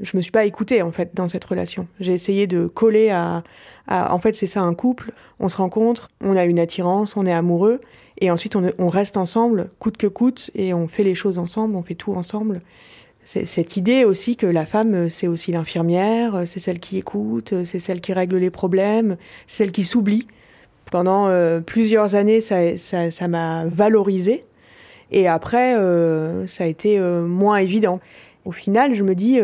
[0.00, 1.86] Je me suis pas écoutée en fait dans cette relation.
[2.00, 3.42] J'ai essayé de coller à,
[3.88, 5.12] en fait c'est ça un couple.
[5.38, 7.80] On se rencontre, on a une attirance, on est amoureux
[8.18, 11.82] et ensuite on, reste ensemble coûte que coûte et on fait les choses ensemble, on
[11.82, 12.62] fait tout ensemble.
[13.24, 17.78] C'est cette idée aussi que la femme c'est aussi l'infirmière, c'est celle qui écoute, c'est
[17.78, 20.24] celle qui règle les problèmes, celle qui s'oublie.
[20.90, 24.44] Pendant euh, plusieurs années ça ça, m'a valorisée
[25.10, 28.00] et après euh, ça a été euh, moins évident.
[28.46, 29.38] Au final je me dis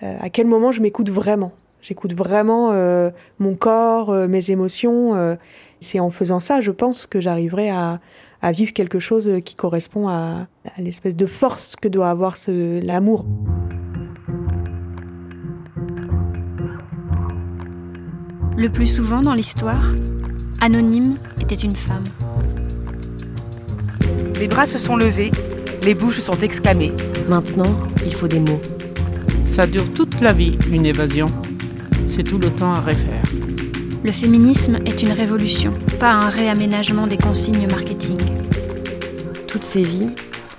[0.00, 1.52] à quel moment je m'écoute vraiment?
[1.80, 5.14] J'écoute vraiment euh, mon corps, euh, mes émotions.
[5.14, 5.36] euh.
[5.80, 8.00] c'est en faisant ça, je pense, que j'arriverai à,
[8.42, 12.84] à vivre quelque chose qui correspond à, à l'espèce de force que doit avoir ce,
[12.84, 13.24] l'amour.
[18.56, 19.94] Le plus souvent dans l'histoire,
[20.60, 22.04] Anonyme était une femme.
[24.40, 25.30] Les bras se sont levés,
[25.82, 26.92] les bouches sont exclamées.
[27.28, 27.72] Maintenant,
[28.04, 28.60] il faut des mots.
[29.58, 31.26] Ça dure toute la vie, une évasion.
[32.06, 33.24] C'est tout le temps à refaire.
[34.04, 38.20] Le féminisme est une révolution, pas un réaménagement des consignes marketing.
[39.48, 40.10] Toutes ces vies,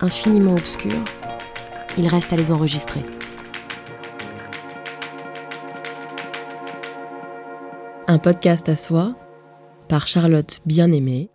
[0.02, 1.06] infiniment obscures,
[1.98, 3.00] il reste à les enregistrer.
[8.08, 9.16] Un podcast à soi
[9.88, 11.30] par Charlotte Bien-Aimée.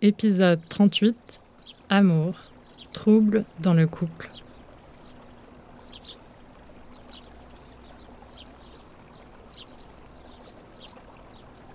[0.00, 1.42] Épisode 38
[1.90, 2.32] Amour,
[2.94, 4.30] trouble dans le couple.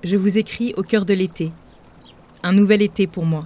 [0.02, 1.52] Je vous écris au cœur de l'été.
[2.42, 3.46] Un nouvel été pour moi.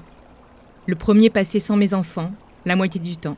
[0.85, 2.31] Le premier passé sans mes enfants,
[2.63, 3.37] la moitié du temps.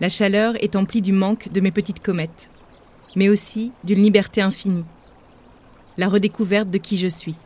[0.00, 2.48] La chaleur est emplie du manque de mes petites comètes,
[3.16, 4.86] mais aussi d'une liberté infinie.
[5.98, 7.36] La redécouverte de qui je suis.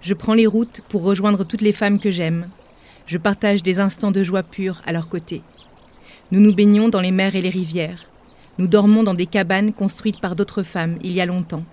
[0.00, 2.48] Je prends les routes pour rejoindre toutes les femmes que j'aime.
[3.06, 5.42] Je partage des instants de joie pure à leur côté.
[6.30, 8.06] Nous nous baignons dans les mers et les rivières.
[8.58, 11.64] Nous dormons dans des cabanes construites par d'autres femmes il y a longtemps.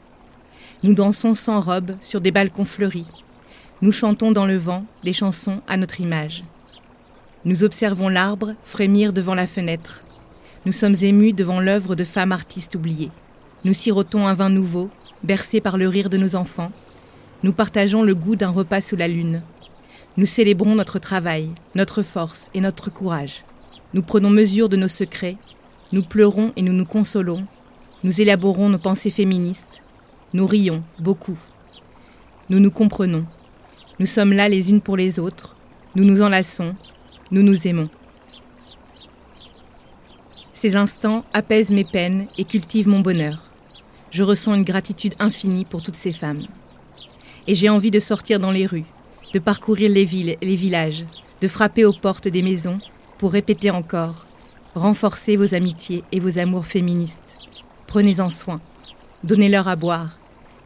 [0.84, 3.06] Nous dansons sans robe sur des balcons fleuris.
[3.84, 6.44] Nous chantons dans le vent des chansons à notre image.
[7.45, 10.02] Nous observons l'arbre frémir devant la fenêtre.
[10.66, 13.11] Nous sommes émus devant l'œuvre de femmes artistes oubliées.
[13.64, 14.89] Nous sirotons un vin nouveau,
[15.22, 16.72] bercé par le rire de nos enfants.
[17.44, 19.44] Nous partageons le goût d'un repas sous la lune.
[20.17, 23.44] Nous célébrons notre travail, notre force et notre courage.
[23.94, 25.38] Nous prenons mesure de nos secrets.
[25.92, 27.45] Nous pleurons et nous nous consolons.
[28.04, 29.84] Nous élaborons nos pensées féministes.
[30.33, 31.37] Nous rions beaucoup.
[32.49, 33.25] Nous nous comprenons.
[33.99, 35.55] Nous sommes là les unes pour les autres.
[35.95, 36.75] Nous nous enlaçons.
[37.31, 37.89] Nous nous aimons.
[40.53, 43.52] Ces instants apaisent mes peines et cultivent mon bonheur.
[44.11, 46.45] Je ressens une gratitude infinie pour toutes ces femmes.
[47.48, 48.86] Et j'ai envie de sortir dans les rues,
[49.33, 51.05] de parcourir les villes et les villages,
[51.42, 52.77] de frapper aux portes des maisons
[53.17, 54.25] pour répéter encore
[54.75, 57.45] Renforcez vos amitiés et vos amours féministes.
[57.87, 58.61] Prenez-en soin.
[59.25, 60.20] Donnez-leur à boire.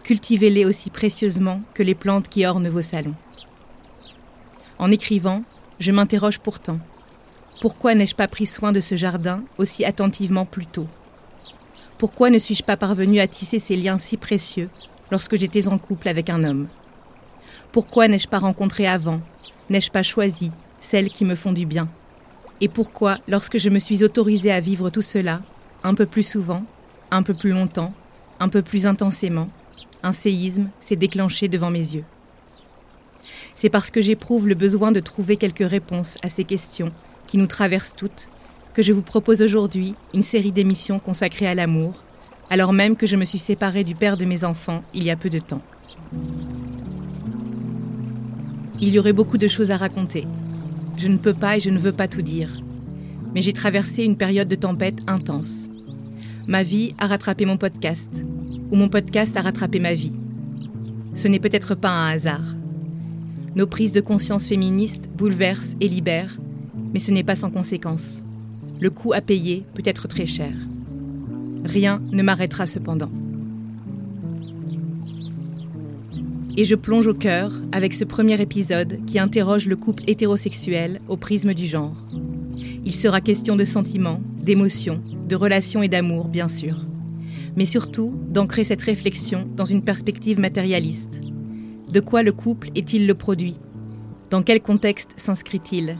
[0.05, 3.15] Cultivez-les aussi précieusement que les plantes qui ornent vos salons.
[4.77, 5.41] En écrivant,
[5.79, 6.77] je m'interroge pourtant.
[7.59, 10.85] Pourquoi n'ai-je pas pris soin de ce jardin aussi attentivement plus tôt?
[11.97, 14.69] Pourquoi ne suis-je pas parvenue à tisser ces liens si précieux
[15.09, 16.67] lorsque j'étais en couple avec un homme?
[17.71, 19.21] Pourquoi n'ai-je pas rencontré avant?
[19.71, 20.51] N'ai-je pas choisi
[20.81, 21.89] celles qui me font du bien?
[22.61, 25.41] Et pourquoi, lorsque je me suis autorisée à vivre tout cela,
[25.81, 26.63] un peu plus souvent,
[27.09, 27.91] un peu plus longtemps,
[28.39, 29.49] un peu plus intensément,
[30.05, 32.05] un séisme s'est déclenché devant mes yeux
[33.55, 36.91] C'est parce que j'éprouve le besoin de trouver quelques réponses à ces questions
[37.27, 38.29] qui nous traversent toutes
[38.75, 42.03] que je vous propose aujourd'hui une série d'émissions consacrées à l'amour,
[42.51, 45.15] alors même que je me suis séparée du père de mes enfants il y a
[45.15, 45.61] peu de temps.
[48.79, 50.27] Il y aurait beaucoup de choses à raconter.
[50.97, 52.61] Je ne peux pas et je ne veux pas tout dire.
[53.33, 55.67] Mais j'ai traversé une période de tempête intense.
[56.45, 58.23] Ma vie a rattrapé mon podcast,
[58.71, 60.11] ou mon podcast a rattrapé ma vie.
[61.13, 62.55] Ce n'est peut-être pas un hasard.
[63.55, 66.37] Nos prises de conscience féministes bouleversent et libèrent,
[66.93, 68.21] mais ce n'est pas sans conséquence.
[68.81, 70.53] Le coût à payer peut être très cher.
[71.63, 73.11] Rien ne m'arrêtera cependant.
[76.57, 81.17] Et je plonge au cœur avec ce premier épisode qui interroge le couple hétérosexuel au
[81.17, 81.95] prisme du genre.
[82.85, 86.77] Il sera question de sentiments, d'émotions, de relations et d'amour, bien sûr.
[87.55, 91.21] Mais surtout d'ancrer cette réflexion dans une perspective matérialiste.
[91.91, 93.57] De quoi le couple est-il le produit?
[94.29, 95.97] Dans quel contexte s'inscrit-il?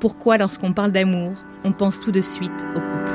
[0.00, 1.32] Pourquoi lorsqu'on parle d'amour,
[1.62, 3.12] on pense tout de suite au couple?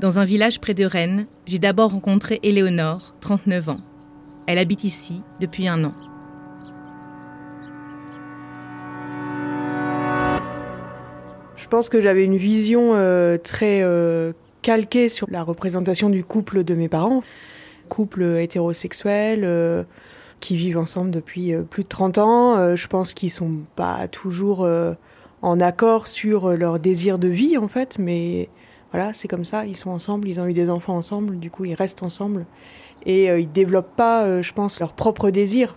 [0.00, 3.80] Dans un village près de Rennes, j'ai d'abord rencontré Éléonore, 39 ans.
[4.46, 5.94] Elle habite ici depuis un an.
[11.56, 16.64] Je pense que j'avais une vision euh, très euh, calquée sur la représentation du couple
[16.64, 17.22] de mes parents.
[17.88, 19.82] Couple hétérosexuel, euh,
[20.42, 22.56] qui vivent ensemble depuis euh, plus de 30 ans.
[22.56, 24.92] Euh, je pense qu'ils sont pas toujours euh,
[25.40, 28.50] en accord sur leur désir de vie, en fait, mais
[28.90, 29.64] voilà, c'est comme ça.
[29.64, 32.44] Ils sont ensemble, ils ont eu des enfants ensemble, du coup, ils restent ensemble.
[33.04, 35.76] Et ils développent pas, je pense, leur propre désir.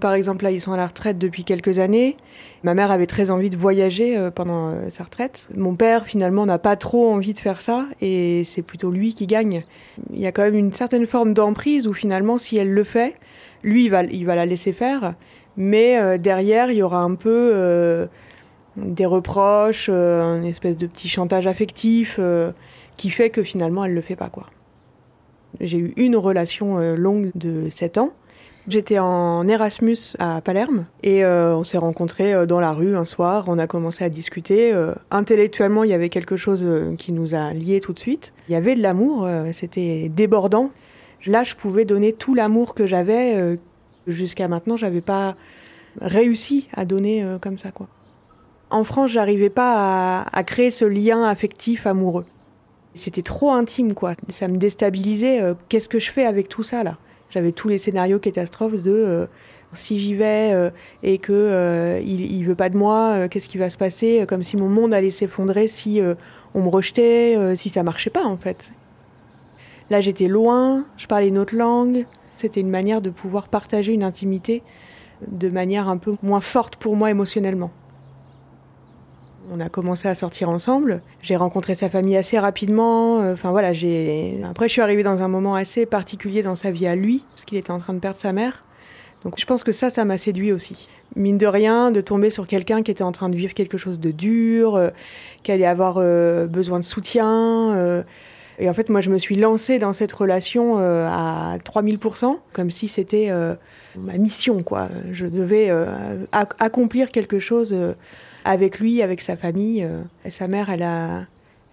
[0.00, 2.16] Par exemple, là, ils sont à la retraite depuis quelques années.
[2.62, 5.48] Ma mère avait très envie de voyager euh, pendant euh, sa retraite.
[5.54, 9.26] Mon père, finalement, n'a pas trop envie de faire ça et c'est plutôt lui qui
[9.26, 9.64] gagne.
[10.10, 13.16] Il y a quand même une certaine forme d'emprise où finalement, si elle le fait,
[13.62, 15.14] lui, il va, il va la laisser faire.
[15.58, 18.08] Mais euh, derrière, il y aura un peu
[18.76, 22.18] des reproches, euh, un espèce de petit chantage affectif
[22.96, 24.46] qui fait que finalement, elle le fait pas, quoi.
[25.60, 28.12] J'ai eu une relation longue de 7 ans.
[28.68, 33.04] J'étais en Erasmus à Palerme et euh, on s'est rencontrés euh, dans la rue un
[33.04, 33.46] soir.
[33.48, 34.72] On a commencé à discuter.
[34.72, 38.32] Euh, intellectuellement, il y avait quelque chose qui nous a liés tout de suite.
[38.48, 40.70] Il y avait de l'amour, c'était débordant.
[41.26, 43.56] Là, je pouvais donner tout l'amour que j'avais.
[44.06, 45.34] Jusqu'à maintenant, j'avais pas
[46.00, 47.88] réussi à donner comme ça, quoi.
[48.70, 52.26] En France, j'arrivais pas à, à créer ce lien affectif amoureux.
[52.94, 54.14] C'était trop intime, quoi.
[54.28, 55.54] Ça me déstabilisait.
[55.68, 56.96] Qu'est-ce que je fais avec tout ça, là?
[57.32, 59.26] J'avais tous les scénarios catastrophes de euh,
[59.74, 60.70] si j'y vais euh,
[61.02, 64.24] et que euh, il, il veut pas de moi, euh, qu'est-ce qui va se passer
[64.28, 66.00] Comme si mon monde allait s'effondrer si
[66.54, 68.72] on me rejetait, si ça marchait pas, en fait.
[69.90, 72.06] Là, j'étais loin, je parlais une autre langue.
[72.36, 74.62] C'était une manière de pouvoir partager une intimité
[75.26, 77.70] de manière un peu moins forte pour moi émotionnellement.
[79.50, 81.02] On a commencé à sortir ensemble.
[81.20, 83.20] J'ai rencontré sa famille assez rapidement.
[83.20, 84.38] Euh, Enfin voilà, j'ai.
[84.48, 87.44] Après, je suis arrivée dans un moment assez particulier dans sa vie à lui, parce
[87.44, 88.64] qu'il était en train de perdre sa mère.
[89.24, 90.88] Donc, je pense que ça, ça m'a séduit aussi.
[91.14, 94.00] Mine de rien, de tomber sur quelqu'un qui était en train de vivre quelque chose
[94.00, 94.88] de dur, euh,
[95.42, 97.72] qui allait avoir euh, besoin de soutien.
[97.74, 98.02] euh,
[98.58, 102.70] et en fait, moi, je me suis lancée dans cette relation euh, à 3000%, comme
[102.70, 103.54] si c'était euh,
[103.96, 104.88] ma mission, quoi.
[105.10, 105.70] Je devais
[106.32, 107.74] ac- accomplir quelque chose
[108.44, 109.82] avec lui, avec sa famille.
[109.84, 110.02] euh.
[110.28, 111.26] Sa mère, elle a,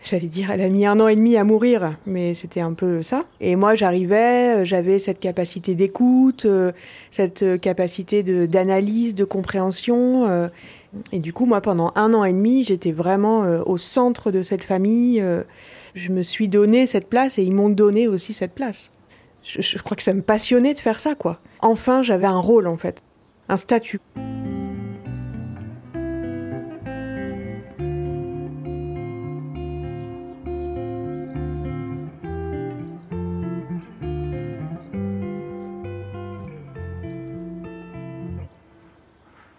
[0.03, 3.01] j'allais dire, elle a mis un an et demi à mourir, mais c'était un peu
[3.01, 3.25] ça.
[3.39, 6.71] Et moi, j'arrivais, euh, j'avais cette capacité d'écoute, euh,
[7.11, 10.49] cette capacité d'analyse, de compréhension.
[11.11, 14.63] Et du coup, moi, pendant un an et demi, j'étais vraiment au centre de cette
[14.63, 15.23] famille.
[15.95, 18.91] je me suis donné cette place et ils m'ont donné aussi cette place.
[19.43, 21.39] Je, je crois que ça me passionnait de faire ça, quoi.
[21.61, 23.01] Enfin, j'avais un rôle, en fait.
[23.47, 23.99] Un statut.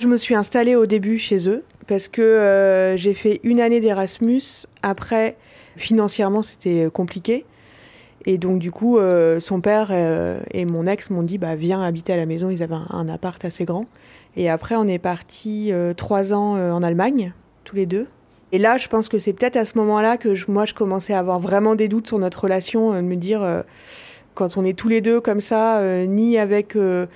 [0.00, 3.80] Je me suis installée au début chez eux parce que euh, j'ai fait une année
[3.80, 4.40] d'Erasmus.
[4.82, 5.36] Après,
[5.76, 7.44] financièrement, c'était compliqué.
[8.24, 11.82] Et donc, du coup, euh, son père euh, et mon ex m'ont dit bah, Viens
[11.82, 12.48] habiter à la maison.
[12.48, 13.84] Ils avaient un, appart assez grand.
[14.36, 18.06] Et après, on est parti euh, trois ans euh, en Allemagne, tous les deux.
[18.52, 21.12] Et là, je pense que c'est peut-être à ce moment-là que je- moi, je commençais
[21.12, 23.60] à avoir vraiment des doutes sur notre relation, euh, de me dire, euh,
[24.34, 27.06] quand on est tous les deux comme ça, euh, ni avec euh,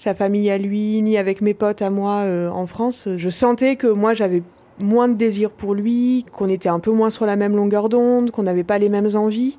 [0.00, 3.76] sa famille à lui, ni avec mes potes à moi euh, en France, je sentais
[3.76, 4.42] que moi, j'avais
[4.78, 8.30] moins de désir pour lui, qu'on était un peu moins sur la même longueur d'onde,
[8.30, 9.58] qu'on n'avait pas les mêmes envies.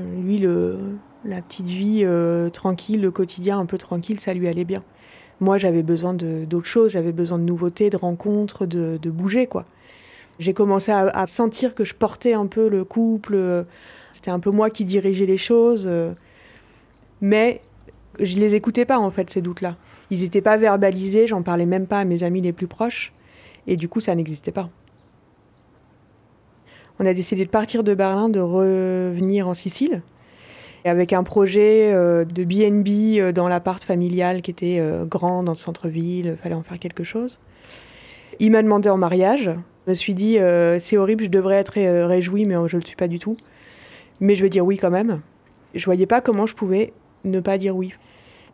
[0.00, 0.78] Euh, Lui, le,
[1.26, 4.82] la petite vie euh, tranquille, le quotidien un peu tranquille, ça lui allait bien.
[5.40, 9.66] Moi, j'avais besoin d'autres choses, j'avais besoin de nouveautés, de rencontres, de, de bouger, quoi.
[10.38, 13.66] J'ai commencé à, à sentir que je portais un peu le couple,
[14.10, 15.86] c'était un peu moi qui dirigeais les choses,
[17.20, 17.60] mais
[18.20, 19.76] je les écoutais pas, en fait, ces doutes-là.
[20.10, 23.12] Ils n'étaient pas verbalisés, j'en parlais même pas à mes amis les plus proches,
[23.66, 24.68] et du coup, ça n'existait pas.
[27.00, 30.02] On a décidé de partir de Berlin, de revenir en Sicile,
[30.84, 35.52] avec un projet euh, de BNB euh, dans l'appart familial qui était euh, grand dans
[35.52, 37.38] le centre-ville, fallait en faire quelque chose.
[38.40, 39.50] Il m'a demandé en mariage.
[39.86, 40.38] Je me suis dit,
[40.78, 41.72] c'est horrible, je devrais être
[42.06, 43.36] réjouie, mais je ne le suis pas du tout.
[44.20, 45.20] Mais je vais dire oui quand même.
[45.74, 46.92] Je voyais pas comment je pouvais
[47.24, 47.92] ne pas dire oui.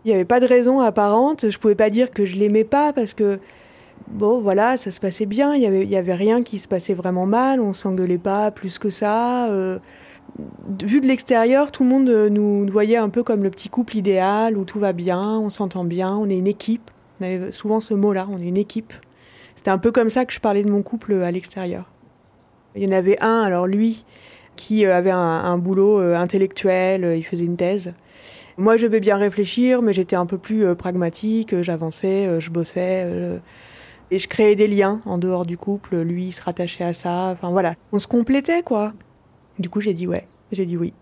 [0.04, 1.50] Il n'y avait pas de raison apparente.
[1.50, 3.40] Je pouvais pas dire que je l'aimais pas parce que
[4.06, 5.54] bon, voilà, ça se passait bien.
[5.54, 7.60] Il y avait, y avait rien qui se passait vraiment mal.
[7.60, 9.48] On s'engueulait pas plus que ça.
[9.48, 9.78] Euh,
[10.82, 13.96] vu de l'extérieur, tout le monde euh, nous voyait un peu comme le petit couple
[13.96, 16.90] idéal où tout va bien, on s'entend bien, on est une équipe.
[17.20, 18.92] On avait souvent ce mot-là, on est une équipe.
[19.56, 21.90] C'était un peu comme ça que je parlais de mon couple à l'extérieur.
[22.76, 24.04] Il y en avait un, alors lui,
[24.58, 27.94] qui euh, avait un, un boulot euh, intellectuel, euh, il faisait une thèse.
[28.58, 32.40] Moi, je devais bien réfléchir, mais j'étais un peu plus euh, pragmatique, euh, j'avançais, euh,
[32.40, 33.40] je bossais.
[34.10, 35.98] Et je créais des liens en dehors du couple.
[35.98, 37.28] Lui, il se rattachait à ça.
[37.28, 38.94] Enfin voilà, on se complétait quoi.
[39.60, 40.26] Du coup, j'ai dit ouais.
[40.50, 40.92] J'ai dit oui.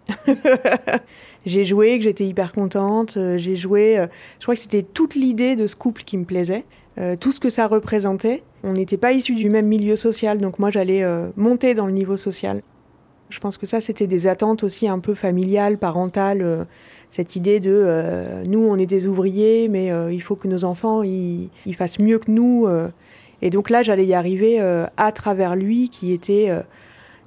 [1.46, 3.16] j'ai joué, que j'étais hyper contente.
[3.36, 4.04] J'ai joué.
[4.38, 6.64] Je crois que c'était toute l'idée de ce couple qui me plaisait.
[7.20, 8.42] Tout ce que ça représentait.
[8.64, 12.16] On n'était pas issus du même milieu social, donc moi j'allais monter dans le niveau
[12.16, 12.60] social.
[13.30, 16.66] Je pense que ça, c'était des attentes aussi un peu familiales, parentales.
[17.10, 21.50] Cette idée de nous, on est des ouvriers, mais il faut que nos enfants ils,
[21.76, 22.68] fassent mieux que nous.
[23.42, 24.60] et donc là, j'allais y arriver
[24.96, 26.50] à travers lui, qui était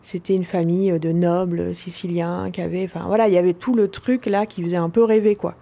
[0.02, 3.88] c'était une famille de nobles siciliens qui avaient, enfin voilà, il y avait tout le
[3.88, 5.56] truc là qui faisait un peu rêver quoi.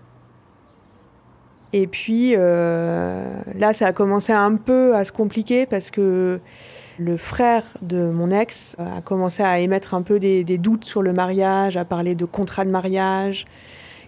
[1.74, 6.40] Et puis euh, là, ça a commencé un peu à se compliquer parce que
[6.98, 11.14] le frère de mon ex a commencé à émettre un peu des, doutes sur le
[11.14, 13.46] mariage, à parler de contrat de mariage,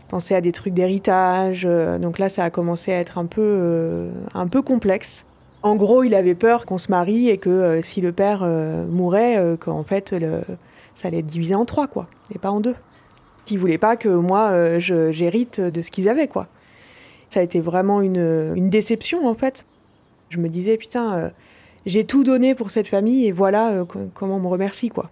[0.09, 1.63] penser à des trucs d'héritage.
[2.01, 5.25] Donc là, ça a commencé à être un peu, euh, un peu complexe.
[5.61, 8.85] En gros, il avait peur qu'on se marie et que euh, si le père euh,
[8.87, 10.15] mourait, euh, qu'en fait,
[10.95, 12.75] ça allait être divisé en trois, quoi, et pas en deux.
[13.51, 16.47] Il voulait pas que moi, j'hérite de ce qu'ils avaient, quoi.
[17.29, 19.65] Ça a été vraiment une, une, déception, en fait.
[20.29, 21.31] Je me disais, putain,
[21.87, 25.09] j'ai tout donné pour cette famille et voilà comment on me remercie, quoi.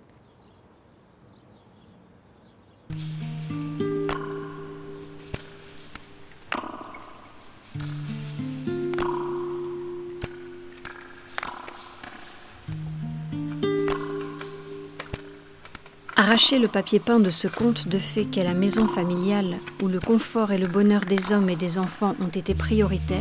[16.19, 19.99] Arracher le papier peint de ce conte de fées qu'est la maison familiale, où le
[19.99, 23.19] confort et le bonheur des hommes et des enfants ont été prioritaires,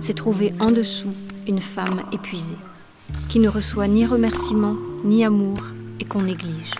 [0.00, 1.12] c'est trouver en dessous
[1.46, 2.56] une femme épuisée,
[3.28, 5.58] qui ne reçoit ni remerciement, ni amour,
[6.00, 6.72] et qu'on néglige.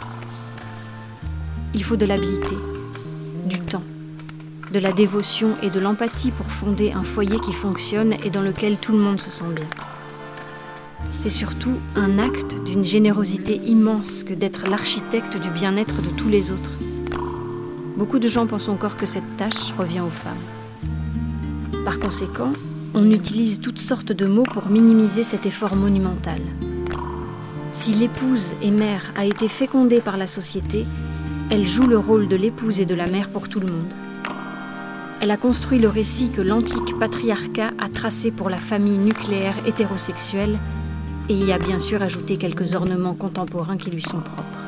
[1.74, 2.56] Il faut de l'habileté,
[3.44, 3.84] du temps,
[4.72, 8.78] de la dévotion et de l'empathie pour fonder un foyer qui fonctionne et dans lequel
[8.78, 9.68] tout le monde se sent bien.
[11.18, 16.50] C'est surtout un acte d'une générosité immense que d'être l'architecte du bien-être de tous les
[16.50, 16.72] autres.
[17.96, 20.34] Beaucoup de gens pensent encore que cette tâche revient aux femmes.
[21.84, 22.52] Par conséquent,
[22.94, 26.40] on utilise toutes sortes de mots pour minimiser cet effort monumental.
[27.72, 30.86] Si l'épouse et mère a été fécondée par la société,
[31.50, 33.92] elle joue le rôle de l'épouse et de la mère pour tout le monde.
[35.20, 40.58] Elle a construit le récit que l'antique patriarcat a tracé pour la famille nucléaire hétérosexuelle
[41.32, 44.66] et y a bien sûr ajouté quelques ornements contemporains qui lui sont propres.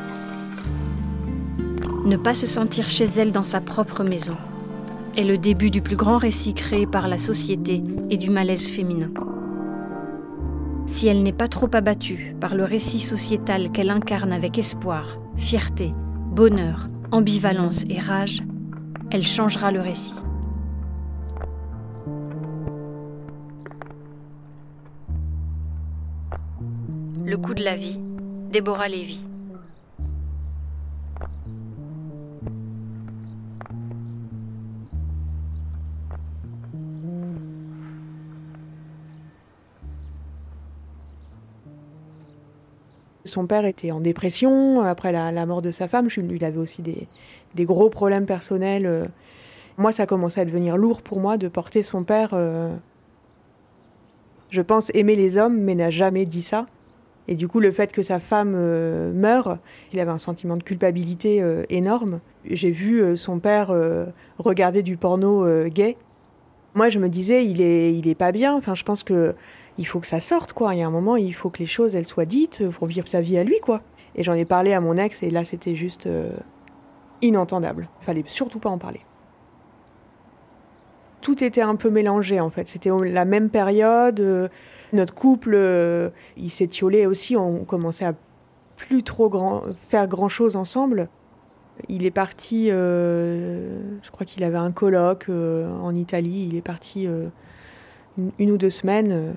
[2.07, 4.37] Ne pas se sentir chez elle dans sa propre maison
[5.17, 9.11] est le début du plus grand récit créé par la société et du malaise féminin.
[10.87, 15.93] Si elle n'est pas trop abattue par le récit sociétal qu'elle incarne avec espoir, fierté,
[16.31, 18.43] bonheur, ambivalence et rage,
[19.11, 20.15] elle changera le récit.
[27.35, 27.99] Le coup de la vie,
[28.53, 29.19] Déborah Lévy.
[43.25, 46.07] Son père était en dépression après la, mort de sa femme.
[46.17, 49.11] Il avait aussi des, gros problèmes personnels.
[49.77, 52.31] Moi, ça commençait à devenir lourd pour moi de porter son père.
[52.35, 52.73] Euh,
[54.51, 56.67] je pense aimer les hommes, mais n'a jamais dit ça.
[57.27, 59.59] Et du coup, le fait que sa femme euh, meure,
[59.93, 62.21] il avait un sentiment de culpabilité euh, énorme.
[62.45, 63.73] J'ai vu euh, son père
[64.39, 65.97] regarder du porno gay.
[66.75, 68.55] Moi, je me disais, il est, il est pas bien.
[68.55, 69.35] Enfin, je pense que
[69.79, 70.75] il faut que ça sorte, quoi.
[70.75, 73.09] Il y a un moment, il faut que les choses, elles soient dites pour vivre
[73.09, 73.81] sa vie à lui, quoi.
[74.15, 76.09] Et j'en ai parlé à mon ex, et là, c'était juste
[77.23, 77.89] inentendable.
[78.03, 79.01] Il fallait surtout pas en parler
[81.25, 82.69] tout était un peu mélangé en fait.
[82.69, 84.51] C'était la même période.
[84.93, 87.35] Notre couple, euh, il s'étiolait aussi.
[87.37, 88.13] On commençait à
[88.77, 91.09] plus trop faire grand chose ensemble.
[91.89, 96.47] Il est parti, euh, je crois qu'il avait un colloque euh, en Italie.
[96.49, 97.09] Il est parti
[98.39, 99.35] une, ou deux semaines.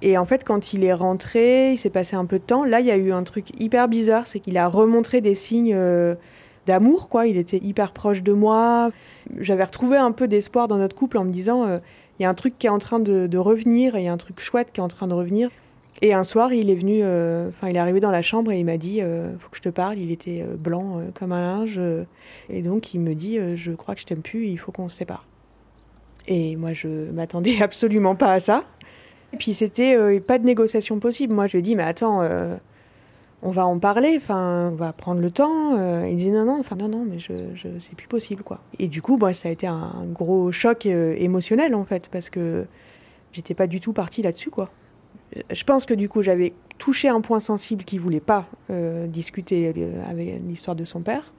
[0.00, 2.64] Et en fait, quand il est rentré, il s'est passé un peu de temps.
[2.64, 5.76] Là, il y a eu un truc hyper bizarre, c'est qu'il a remontré des signes
[6.66, 7.26] d'amour, quoi.
[7.26, 8.90] Il était hyper proche de moi.
[9.38, 11.80] J'avais retrouvé un peu d'espoir dans notre couple en me disant,
[12.18, 14.12] il y a un truc qui est en train de, revenir, et il y a
[14.12, 15.50] un truc chouette qui est en train de revenir.
[16.02, 18.58] Et un soir, il est venu, euh, enfin, il est arrivé dans la chambre et
[18.58, 19.98] il m'a dit, euh, faut que je te parle.
[19.98, 21.80] Il était euh, blanc comme un linge,
[22.48, 24.96] et donc il me dit, je crois que je t'aime plus, il faut qu'on se
[24.96, 25.26] sépare.
[26.26, 28.64] Et moi, je m'attendais absolument pas à ça.
[29.32, 31.34] Et puis c'était pas de négociation possible.
[31.34, 32.22] Moi, je lui ai dit, mais attends
[33.44, 35.78] on va en parler, enfin, on va prendre le temps.
[35.78, 38.60] Euh, il dit non, non, enfin, non, non, mais je, je c'est plus possible, quoi.
[38.78, 42.30] Et du coup, bah, ça a été un gros choc euh, émotionnel, en fait, parce
[42.30, 42.66] que
[43.32, 44.70] j'étais pas du tout partie là-dessus, quoi.
[45.52, 49.74] Je pense que du coup, j'avais touché un point sensible qu'il voulait pas euh, discuter
[50.08, 51.32] avec l'histoire de son père.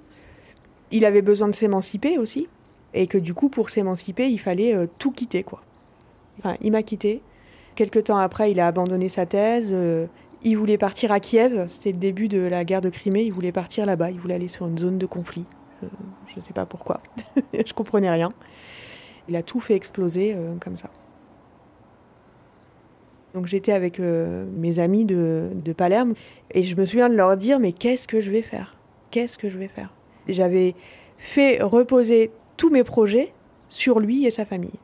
[0.91, 2.47] Il avait besoin de s'émanciper aussi,
[2.93, 5.63] et que du coup, pour s'émanciper, il fallait tout quitter, quoi.
[6.37, 7.21] Enfin, il m'a quitté.
[7.73, 9.75] Quelque temps après, il a abandonné sa thèse.
[10.45, 11.65] Il voulait partir à Kiev.
[11.67, 13.23] C'était le début de la guerre de Crimée.
[13.23, 14.11] Il voulait partir là-bas.
[14.11, 15.45] Il voulait aller sur une zone de conflit.
[15.83, 15.87] Euh,
[16.27, 17.01] je ne sais pas pourquoi.
[17.53, 18.29] je comprenais rien.
[19.27, 20.91] Il a tout fait exploser euh, comme ça.
[23.33, 26.13] Donc j'étais avec euh, mes amis de, de Palerme
[26.51, 28.77] et je me souviens de leur dire mais qu'est-ce que je vais faire?
[29.09, 29.93] Qu'est-ce que je vais faire?
[30.27, 30.75] J'avais
[31.17, 33.33] fait reposer tous mes projets
[33.67, 34.79] sur lui et sa famille.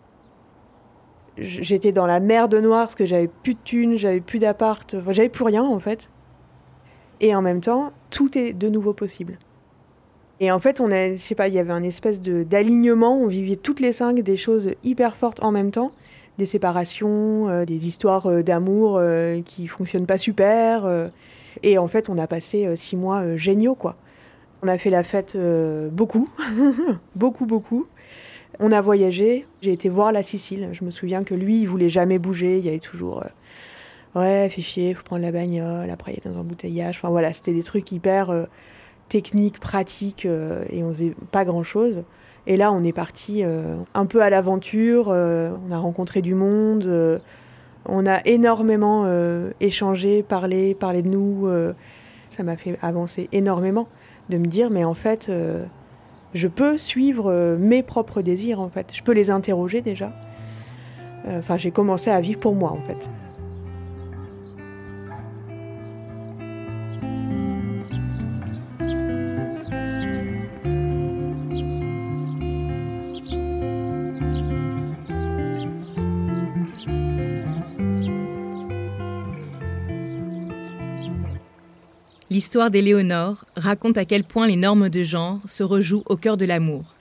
[1.38, 5.30] J'étais dans la merde noire parce que j'avais plus de thunes, j'avais plus d'appart, j'avais
[5.30, 6.10] plus rien en fait.
[7.22, 9.38] Et en même temps, tout est de nouveau possible.
[10.42, 13.16] Et en fait, on a, je pas, il y avait un espèce de d'alignement.
[13.16, 15.92] On vivait toutes les cinq des choses hyper fortes en même temps,
[16.40, 20.86] des séparations, euh, des histoires euh, d'amour euh, qui fonctionnent pas super.
[20.86, 21.10] euh.
[21.62, 23.96] et en fait, on a passé six mois géniaux, quoi.
[24.64, 25.38] On a fait la fête
[25.92, 26.28] beaucoup,
[27.16, 27.86] beaucoup, beaucoup.
[28.64, 29.48] On a voyagé.
[29.62, 30.70] J'ai été voir la Sicile.
[30.72, 32.60] Je me souviens que lui, il voulait jamais bouger.
[32.60, 35.90] Il y avait toujours, euh, ouais, fait chier, faut prendre la bagnole.
[35.90, 36.98] Après, il y a des embouteillages.
[36.98, 38.46] Enfin voilà, c'était des trucs hyper euh,
[39.10, 42.04] techniques, pratiques, euh, et on faisait pas grand chose.
[42.46, 45.10] Et là, on est parti un peu à l'aventure.
[45.10, 47.22] on a rencontré du monde.
[47.86, 49.08] on a énormément
[49.60, 51.48] échangé, parlé, parlé de nous.
[52.30, 53.88] ça m'a fait avancer énormément
[54.30, 55.32] de me dire, mais en fait,
[56.34, 58.92] je peux suivre euh, mes propres désirs, en fait.
[58.94, 60.14] Je peux les interroger déjà.
[61.28, 63.12] Euh, Enfin, j'ai commencé à vivre pour moi, en fait.
[82.42, 86.46] L'histoire d'Éléonore raconte à quel point les normes de genre se rejouent au cœur de
[86.46, 86.96] l'amour.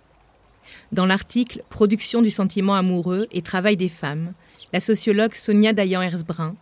[0.93, 4.35] Dans l'article Production du sentiment amoureux et travail des femmes,
[4.75, 6.57] la sociologue Sonia Dayan-Herzbrun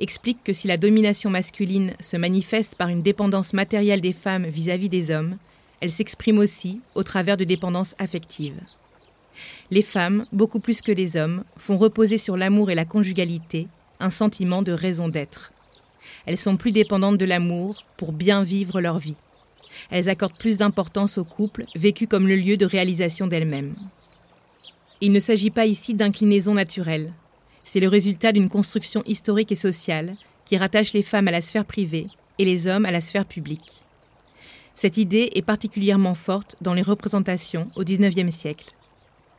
[0.00, 4.88] explique que si la domination masculine se manifeste par une dépendance matérielle des femmes vis-à-vis
[4.88, 5.36] des hommes,
[5.80, 8.60] elle s'exprime aussi au travers de dépendances affectives.
[9.70, 13.68] Les femmes, beaucoup plus que les hommes, font reposer sur l'amour et la conjugalité
[14.00, 15.53] un sentiment de raison d'être.
[16.26, 19.16] Elles sont plus dépendantes de l'amour pour bien vivre leur vie.
[19.90, 23.74] Elles accordent plus d'importance au couple, vécu comme le lieu de réalisation d'elles-mêmes.
[25.00, 27.12] Il ne s'agit pas ici d'inclinaison naturelle.
[27.64, 31.64] C'est le résultat d'une construction historique et sociale qui rattache les femmes à la sphère
[31.64, 32.06] privée
[32.38, 33.82] et les hommes à la sphère publique.
[34.74, 38.74] Cette idée est particulièrement forte dans les représentations au XIXe siècle.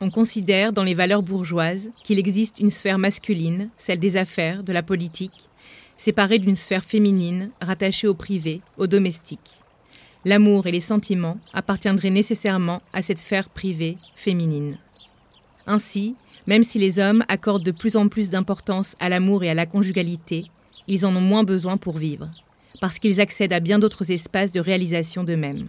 [0.00, 4.72] On considère dans les valeurs bourgeoises qu'il existe une sphère masculine, celle des affaires, de
[4.72, 5.48] la politique,
[5.96, 9.60] séparée d'une sphère féminine rattachée au privé, au domestique.
[10.24, 14.78] L'amour et les sentiments appartiendraient nécessairement à cette sphère privée féminine.
[15.66, 19.54] Ainsi, même si les hommes accordent de plus en plus d'importance à l'amour et à
[19.54, 20.46] la conjugalité,
[20.88, 22.28] ils en ont moins besoin pour vivre,
[22.80, 25.68] parce qu'ils accèdent à bien d'autres espaces de réalisation d'eux-mêmes.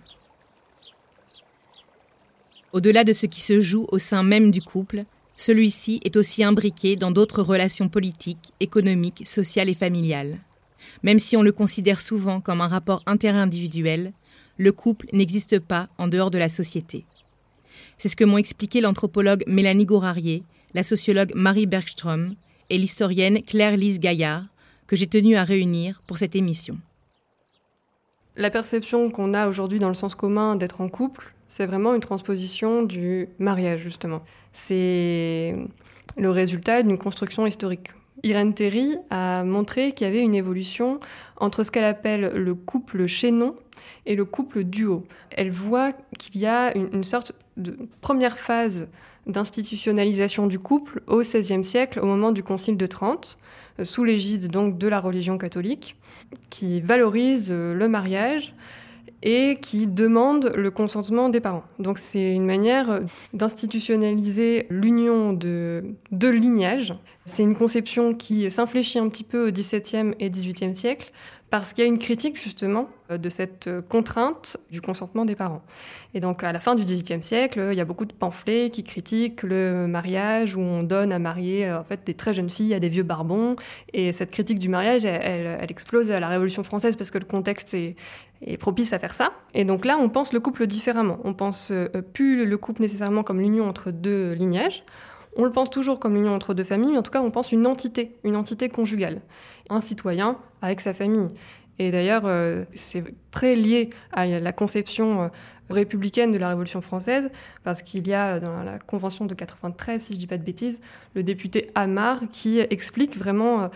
[2.73, 5.05] Au-delà de ce qui se joue au sein même du couple,
[5.37, 10.39] celui-ci est aussi imbriqué dans d'autres relations politiques, économiques, sociales et familiales.
[11.03, 14.13] Même si on le considère souvent comme un rapport interindividuel,
[14.57, 17.05] le couple n'existe pas en dehors de la société.
[17.97, 22.35] C'est ce que m'ont expliqué l'anthropologue Mélanie Gourarier, la sociologue Marie Bergström
[22.69, 24.45] et l'historienne Claire-Lise Gaillard,
[24.87, 26.79] que j'ai tenu à réunir pour cette émission.
[28.35, 32.01] La perception qu'on a aujourd'hui dans le sens commun d'être en couple, c'est vraiment une
[32.01, 34.23] transposition du mariage, justement.
[34.59, 35.55] C'est
[36.17, 37.89] le résultat d'une construction historique.
[38.23, 40.99] Irène Théry a montré qu'il y avait une évolution
[41.37, 43.55] entre ce qu'elle appelle le couple chaînon
[44.07, 45.05] et le couple duo.
[45.29, 48.87] Elle voit qu'il y a une, sorte de première phase
[49.27, 53.37] d'institutionnalisation du couple au XVIe siècle, au moment du Concile de Trente,
[53.83, 55.95] sous l'égide donc de la religion catholique,
[56.49, 58.55] qui valorise le mariage
[59.23, 61.63] et qui demande le consentement des parents.
[61.79, 63.01] Donc c'est une manière
[63.33, 66.93] d'institutionnaliser l'union de deux lignages.
[67.25, 71.11] C'est une conception qui s'infléchit un petit peu au XVIIe et XVIIIe siècle
[71.49, 75.61] parce qu'il y a une critique justement de cette contrainte du consentement des parents.
[76.13, 78.83] Et donc à la fin du XVIIIe siècle, il y a beaucoup de pamphlets qui
[78.83, 82.79] critiquent le mariage où on donne à marier en fait des très jeunes filles à
[82.79, 83.55] des vieux barbons.
[83.93, 87.17] Et cette critique du mariage, elle, elle, elle explose à la Révolution française parce que
[87.17, 87.95] le contexte est,
[88.41, 89.31] est propice à faire ça.
[89.53, 91.19] Et donc là, on pense le couple différemment.
[91.23, 94.83] On pense euh, plus le couple nécessairement comme l'union entre deux lignages.
[95.35, 97.51] On le pense toujours comme l'union entre deux familles, mais en tout cas, on pense
[97.51, 99.21] une entité, une entité conjugale.
[99.69, 101.27] Un citoyen avec sa famille.
[101.79, 105.27] Et d'ailleurs, euh, c'est très lié à la conception euh,
[105.69, 107.29] républicaine de la Révolution française,
[107.63, 110.43] parce qu'il y a dans la Convention de 93, si je ne dis pas de
[110.43, 110.79] bêtises,
[111.13, 113.69] le député Amar qui explique vraiment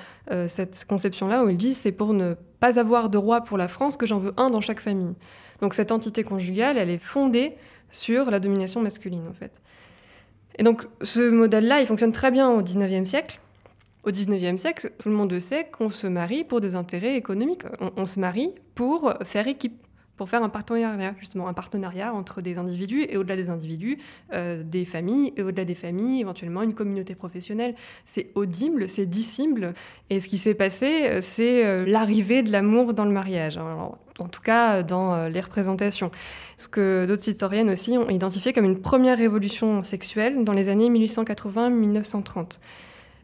[0.48, 3.98] cette conception-là, où il dit c'est pour ne pas avoir de roi pour la France
[3.98, 5.16] que j'en veux un dans chaque famille.
[5.62, 7.56] Donc cette entité conjugale, elle est fondée
[7.90, 9.52] sur la domination masculine, en fait.
[10.58, 13.40] Et donc ce modèle-là, il fonctionne très bien au XIXe siècle.
[14.04, 17.64] Au XIXe siècle, tout le monde sait qu'on se marie pour des intérêts économiques.
[17.98, 19.80] On, se marie pour faire équipe,
[20.22, 23.98] pour faire un partenariat, justement, un partenariat entre des individus et au-delà des individus,
[24.34, 27.74] euh, des familles et au-delà des familles, éventuellement une communauté professionnelle.
[28.04, 29.74] C'est audible, c'est dissible.
[30.12, 33.58] Et ce qui s'est passé, c'est euh, l'arrivée de l'amour dans le mariage.
[33.58, 36.12] en tout cas, dans euh, les représentations.
[36.56, 40.92] Ce que d'autres historiennes aussi ont identifié comme une première révolution sexuelle dans les années
[40.92, 42.60] 1880-1930.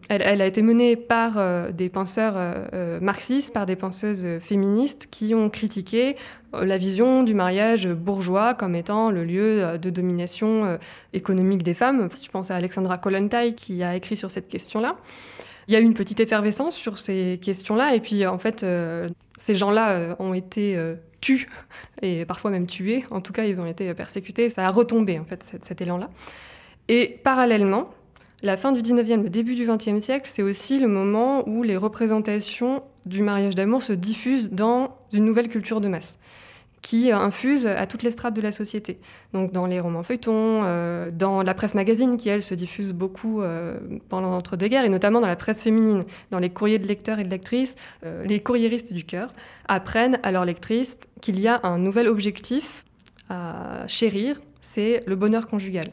[0.09, 5.07] Elle, a été menée par euh, des penseurs euh, euh, marxistes, par des penseuses féministes
[5.11, 6.15] qui ont critiqué
[6.53, 10.79] la vision du mariage bourgeois comme étant le lieu de domination
[11.11, 12.07] économique des femmes.
[12.19, 14.95] Je pense à Alexandra Kollontai qui a écrit sur cette question-là.
[15.67, 18.65] Il y a eu une petite effervescence sur ces questions-là, et puis en fait,
[19.37, 20.79] ces gens-là ont été
[21.19, 21.47] tués,
[22.01, 23.03] et parfois même tués.
[23.11, 24.49] En tout cas, ils ont été persécutés.
[24.49, 26.09] Ça a retombé, en fait, cet élan-là.
[26.87, 27.89] Et parallèlement,
[28.43, 31.77] la fin du 19e, le début du 20e siècle, c'est aussi le moment où les
[31.77, 36.17] représentations du mariage d'amour se diffusent dans une nouvelle culture de masse
[36.81, 38.99] qui infuse à toutes les strates de la société.
[39.33, 43.41] Donc dans les romans feuilletons, euh, dans la presse magazine qui, elle, se diffuse beaucoup
[43.41, 43.77] euh,
[44.09, 47.29] pendant l'entre-deux-guerres, et notamment dans la presse féminine, dans les courriers de lecteurs et de
[47.29, 49.33] lectrices, euh, les courriéristes du cœur
[49.67, 52.85] apprennent à leurs lectrices qu'il y a un nouvel objectif
[53.29, 55.91] à chérir, c'est le bonheur conjugal.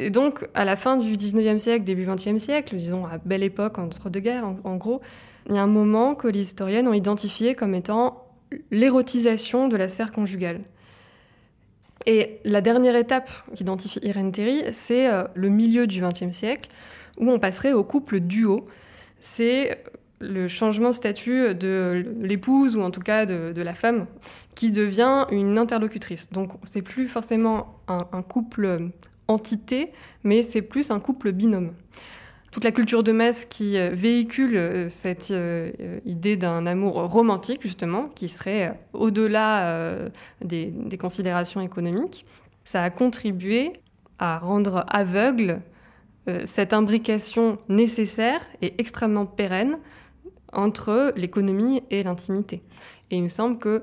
[0.00, 3.78] Et donc, à la fin du 19e siècle, début 20e siècle, disons à belle époque,
[3.78, 5.00] entre deux guerres, en, gros,
[5.48, 8.24] il y a un moment que les historiennes ont identifié comme étant
[8.70, 10.60] l'érotisation de la sphère conjugale.
[12.06, 16.70] Et la dernière étape qu'identifie Irène Terry, c'est euh, le milieu du XXe siècle,
[17.18, 18.66] où on passerait au couple duo.
[19.20, 19.84] C'est
[20.18, 24.06] le changement de statut de l'épouse, ou en tout cas de, la femme,
[24.54, 26.30] qui devient une interlocutrice.
[26.30, 28.90] Donc c'est plus forcément un couple
[29.30, 29.92] entité,
[30.24, 31.72] mais c'est plus un couple binôme.
[32.50, 35.70] Toute la culture de masse qui euh, véhicule euh, cette euh,
[36.04, 40.10] idée d'un amour romantique, justement, qui serait au-delà
[40.44, 42.26] des, considérations économiques,
[42.64, 43.72] ça a contribué
[44.18, 45.60] à rendre aveugle
[46.44, 49.78] cette imbrication nécessaire et extrêmement pérenne
[50.52, 52.62] entre l'économie et l'intimité.
[53.10, 53.80] Et il me semble que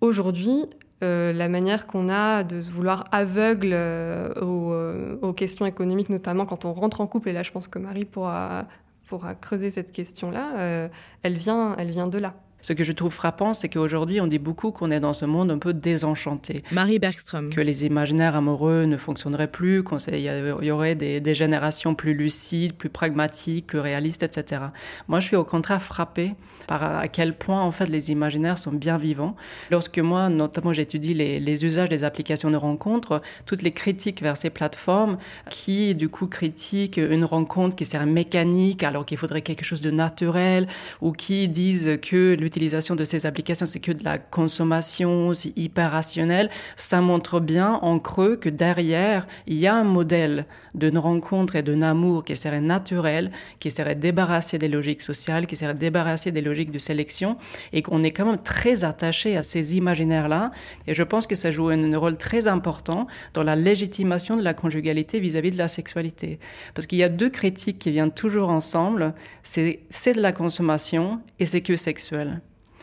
[0.00, 0.66] aujourd'hui,
[1.02, 6.46] euh, la manière qu'on a de se vouloir aveugle euh, euh, aux, questions économiques, notamment
[6.46, 8.66] quand on rentre en couple, et là je pense que Marie pourra,
[9.08, 10.88] pourra creuser cette question-là,
[11.22, 12.34] elle, vient, elle vient de là.
[12.64, 15.50] Ce que je trouve frappant, c'est qu'aujourd'hui, on dit beaucoup qu'on est dans ce monde
[15.50, 16.64] un peu désenchanté.
[16.72, 17.50] Marie Bergström.
[17.50, 22.72] Que les imaginaires amoureux ne fonctionneraient plus, qu'il y aurait des, des, générations plus lucides,
[22.72, 24.62] plus pragmatiques, plus réalistes, etc.
[25.08, 28.72] Moi, je suis au contraire frappée par à quel point, en fait, les imaginaires sont
[28.72, 29.36] bien vivants.
[29.70, 34.38] Lorsque moi, notamment, j'étudie les, les usages des applications de rencontres, toutes les critiques vers
[34.38, 35.18] ces plateformes
[35.50, 39.90] qui, du coup, critiquent une rencontre qui serait mécanique alors qu'il faudrait quelque chose de
[39.90, 40.66] naturel
[41.02, 46.50] ou qui disent que de ces applications, c'est que de la consommation, c'est hyper rationnel,
[46.76, 51.62] ça montre bien en creux que derrière, il y a un modèle d'une rencontre et
[51.62, 56.40] d'un amour qui serait naturel, qui serait débarrassé des logiques sociales, qui serait débarrassé des
[56.40, 57.36] logiques de sélection,
[57.72, 60.50] et qu'on est quand même très attaché à ces imaginaires-là.
[60.86, 64.54] Et je pense que ça joue un rôle très important dans la légitimation de la
[64.54, 66.38] conjugalité vis-à-vis de la sexualité.
[66.74, 69.80] Parce qu'il y a deux critiques qui viennent toujours ensemble, c'est
[70.14, 72.40] de la consommation et c'est que sexuel.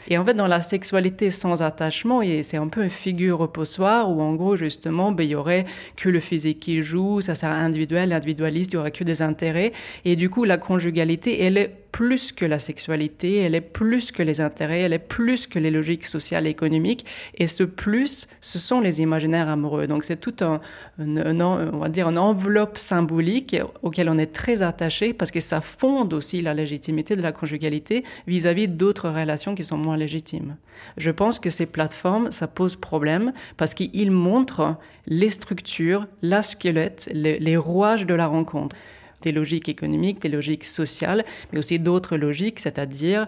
[0.10, 4.22] Et en fait, dans la sexualité sans attachement, c'est un peu une figure reposoire où,
[4.22, 8.12] en gros, justement, ben, il y aurait que le physique qui joue, ça serait individuel,
[8.14, 9.74] individualiste, il y aurait que des intérêts.
[10.06, 14.23] Et du coup, la conjugalité, elle est plus que la sexualité, elle est plus que
[14.23, 17.06] les intérêts, elle est plus que les logiques sociales et économiques.
[17.36, 19.88] Et ce plus, ce sont les imaginaires amoureux.
[19.88, 20.62] Donc c'est tout un,
[20.99, 26.13] on va dire, une enveloppe symbolique auquel on est très attaché parce que ça fonde
[26.13, 30.56] aussi la légitimité de la conjugalité vis-à-vis d'autres relations qui sont moins légitimes.
[30.97, 34.77] Je pense que ces plateformes, ça pose problème parce qu'ils montrent
[35.08, 38.75] les structures, la squelette, les, les rouages de la rencontre
[39.21, 43.27] des logiques économiques, des logiques sociales, mais aussi d'autres logiques, c'est-à-dire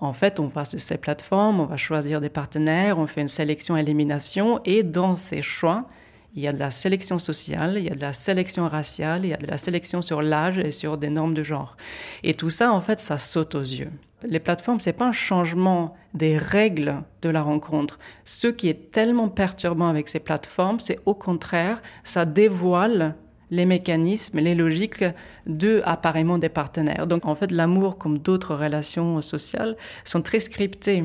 [0.00, 3.28] en fait, on va sur ces plateformes, on va choisir des partenaires, on fait une
[3.28, 5.88] sélection-élimination, et dans ces choix,
[6.34, 9.28] il y a de la sélection sociale, il y a de la sélection raciale, il
[9.28, 11.78] y a de la sélection sur l'âge et sur des normes de genre.
[12.22, 13.90] Et tout ça, en fait, ça saute aux yeux.
[14.22, 17.98] Les plateformes, c'est pas un changement des règles de la rencontre.
[18.24, 23.14] Ce qui est tellement perturbant avec ces plateformes, c'est au contraire, ça dévoile
[23.50, 25.04] les mécanismes, les logiques
[25.46, 27.06] de appareillement des partenaires.
[27.06, 31.04] Donc en fait, l'amour, comme d'autres relations sociales, sont très scriptés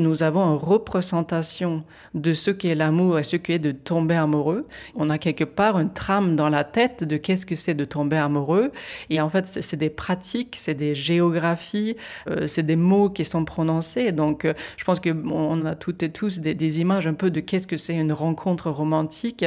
[0.00, 4.66] nous avons une représentation de ce qu'est l'amour et ce qu'est de tomber amoureux.
[4.94, 8.16] On a quelque part une trame dans la tête de qu'est-ce que c'est de tomber
[8.16, 8.72] amoureux.
[9.10, 11.96] Et en fait, c'est des pratiques, c'est des géographies,
[12.28, 14.12] euh, c'est des mots qui sont prononcés.
[14.12, 17.30] Donc, euh, je pense que on a toutes et tous des, des images un peu
[17.30, 19.44] de qu'est-ce que c'est une rencontre romantique.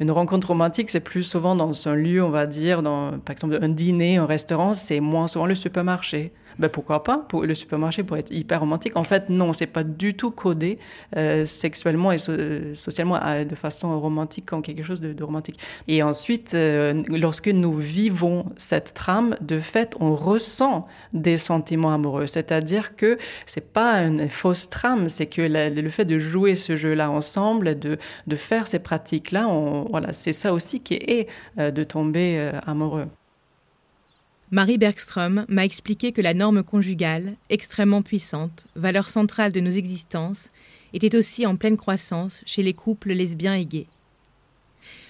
[0.00, 3.58] Une rencontre romantique, c'est plus souvent dans un lieu, on va dire, dans, par exemple,
[3.60, 7.24] un dîner, un restaurant, c'est moins souvent le supermarché ben pourquoi pas?
[7.28, 10.78] Pour le supermarché pour être hyper romantique en fait non c'est pas du tout codé
[11.16, 15.58] euh, sexuellement et socialement de façon romantique comme quelque chose de, romantique.
[15.88, 22.26] Et ensuite euh, lorsque nous vivons cette trame de fait on ressent des sentiments amoureux.
[22.26, 26.94] C'est-à-dire que c'est pas une fausse trame c'est que le fait de jouer ce jeu
[26.94, 31.28] là ensemble de de faire ces pratiques là on, voilà c'est ça aussi qui est
[31.58, 33.06] euh, de tomber amoureux
[34.52, 40.50] Marie Bergström m'a expliqué que la norme conjugale, extrêmement puissante, valeur centrale de nos existences,
[40.92, 43.86] était aussi en pleine croissance chez les couples lesbiens et gays.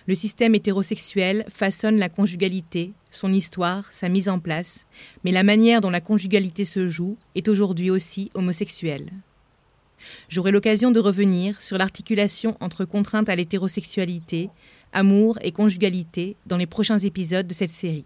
[0.06, 4.86] Le système hétérosexuel façonne la conjugalité, son histoire, sa mise en place,
[5.24, 9.08] mais la manière dont la conjugalité se joue est aujourd'hui aussi homosexuelle.
[10.28, 14.50] J'aurai l'occasion de revenir sur l'articulation entre contrainte à l'hétérosexualité,
[14.92, 18.04] amour et conjugalité dans les prochains épisodes de cette série.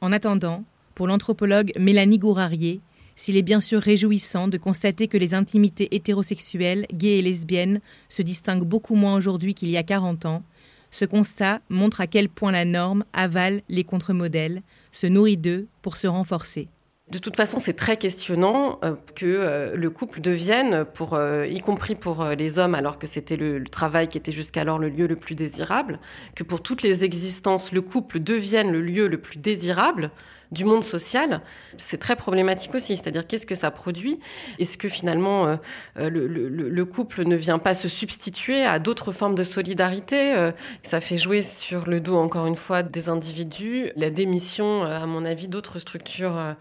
[0.00, 2.80] En attendant, pour l'anthropologue Mélanie Gourarier,
[3.16, 8.22] s'il est bien sûr réjouissant de constater que les intimités hétérosexuelles, gays et lesbiennes se
[8.22, 10.44] distinguent beaucoup moins aujourd'hui qu'il y a 40 ans,
[10.92, 15.96] ce constat montre à quel point la norme avale les contre-modèles, se nourrit d'eux pour
[15.96, 16.68] se renforcer.
[17.10, 21.94] De toute façon, c'est très questionnant euh, que euh, le couple devienne, euh, y compris
[21.94, 25.34] pour les hommes, alors que c'était le, travail qui était jusqu'alors le lieu le plus
[25.34, 26.00] désirable,
[26.34, 30.10] que pour toutes les existences, le couple devienne le lieu le plus désirable
[30.52, 31.42] du monde social,
[31.76, 32.96] c'est très problématique aussi.
[32.96, 34.18] C'est-à-dire qu'est-ce que ça produit?
[34.58, 35.58] Est-ce que finalement
[35.96, 40.34] le, le, couple ne vient pas se substituer à d'autres formes de solidarité?
[40.82, 45.26] Ça fait jouer sur le dos, encore une fois, des individus, la démission, à mon
[45.26, 46.56] avis, d'autres structures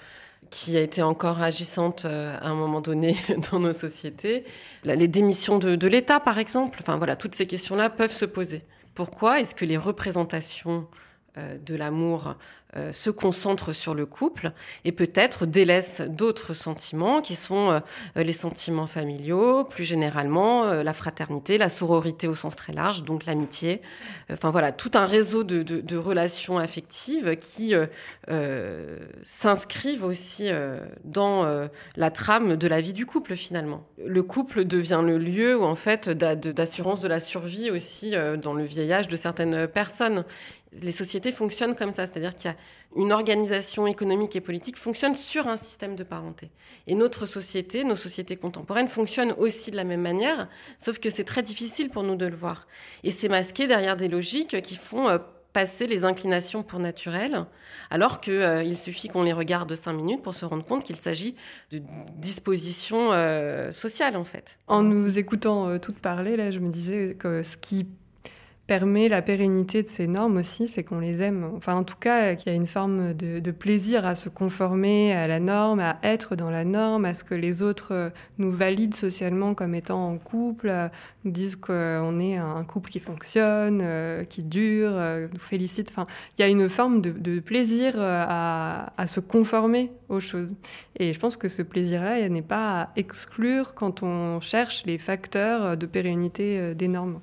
[0.50, 3.16] qui a été encore agissante euh, à un moment donné
[3.52, 4.46] dans nos sociétés.
[4.84, 8.62] Les démissions de, l'État, par exemple, enfin voilà, toutes ces questions-là peuvent se poser.
[8.96, 10.88] Pourquoi est-ce que les représentations
[11.38, 12.36] euh, de l'amour
[12.78, 14.52] euh, se concentre sur le couple
[14.86, 17.80] et peut-être délaisse d'autres sentiments qui sont euh,
[18.24, 23.82] les sentiments familiaux, plus généralement la fraternité, la sororité au sens très large, donc l'amitié.
[24.32, 27.74] Enfin voilà, tout un réseau de, relations affectives qui
[29.24, 30.50] s'inscrivent aussi
[31.04, 33.84] dans la trame de la vie du couple finalement.
[34.04, 39.08] Le couple devient le lieu en fait d'assurance de la survie aussi dans le vieillage
[39.08, 40.24] de certaines personnes
[40.82, 42.58] les sociétés fonctionnent comme ça, c'est-à-dire qu'il y a
[42.96, 46.52] une organisation économique et politique fonctionne sur un système de parenté.
[46.88, 51.24] Et notre société, nos sociétés contemporaines fonctionnent aussi de la même manière, sauf que c'est
[51.24, 52.68] très difficile pour nous de le voir.
[53.04, 55.18] Et c'est masqué derrière des logiques qui font euh,
[55.54, 57.46] passer les inclinations pour naturelles,
[57.90, 61.36] alors qu'il euh, suffit qu'on les regarde cinq minutes pour se rendre compte qu'il s'agit
[61.72, 61.82] de
[62.16, 64.60] dispositions euh, sociales en fait.
[64.68, 67.88] En nous écoutant toutes parler, là, je me disais que ce qui
[68.68, 71.50] permet la pérennité de ces normes aussi, c'est qu'on les aime.
[71.56, 75.26] Enfin, en tout cas, qu'il y a une forme de, plaisir à se conformer à
[75.26, 78.94] la norme, à être dans la norme, à ce que les autres euh, nous valident
[78.94, 80.90] socialement comme étant en couple,
[81.24, 85.90] nous disent qu'on est un couple qui fonctionne, euh, qui dure, euh, nous félicitent.
[85.90, 86.06] Enfin,
[86.38, 90.54] il y a une forme de, plaisir à, à, se conformer aux choses.
[91.00, 95.78] Et je pense que ce plaisir-là, n'est pas à exclure quand on cherche les facteurs
[95.78, 97.22] de pérennité des normes.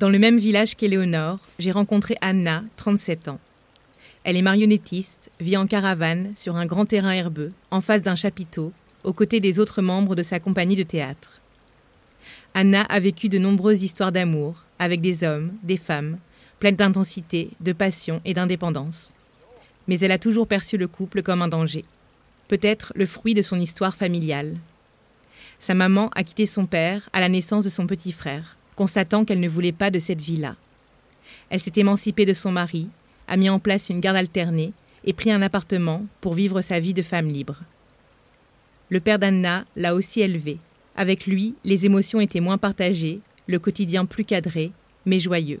[0.00, 3.38] Dans le même village qu'Éléonore, j'ai rencontré Anna, 37 ans.
[4.24, 8.72] Elle est marionnettiste, vit en caravane sur un grand terrain herbeux, en face d'un chapiteau,
[9.04, 11.42] aux côtés des autres membres de sa compagnie de théâtre.
[12.54, 16.16] Anna a vécu de nombreuses histoires d'amour, avec des hommes, des femmes,
[16.60, 19.12] pleines d'intensité, de passion et d'indépendance.
[19.86, 21.84] Mais elle a toujours perçu le couple comme un danger,
[22.48, 24.56] peut-être le fruit de son histoire familiale.
[25.58, 29.40] Sa maman a quitté son père à la naissance de son petit frère constatant qu'elle
[29.40, 30.56] ne voulait pas de cette vie-là.
[31.50, 32.88] Elle s'est émancipée de son mari,
[33.28, 34.72] a mis en place une garde alternée
[35.04, 37.58] et pris un appartement pour vivre sa vie de femme libre.
[38.88, 40.56] Le père d'Anna l'a aussi élevée.
[40.96, 44.72] Avec lui, les émotions étaient moins partagées, le quotidien plus cadré,
[45.04, 45.60] mais joyeux.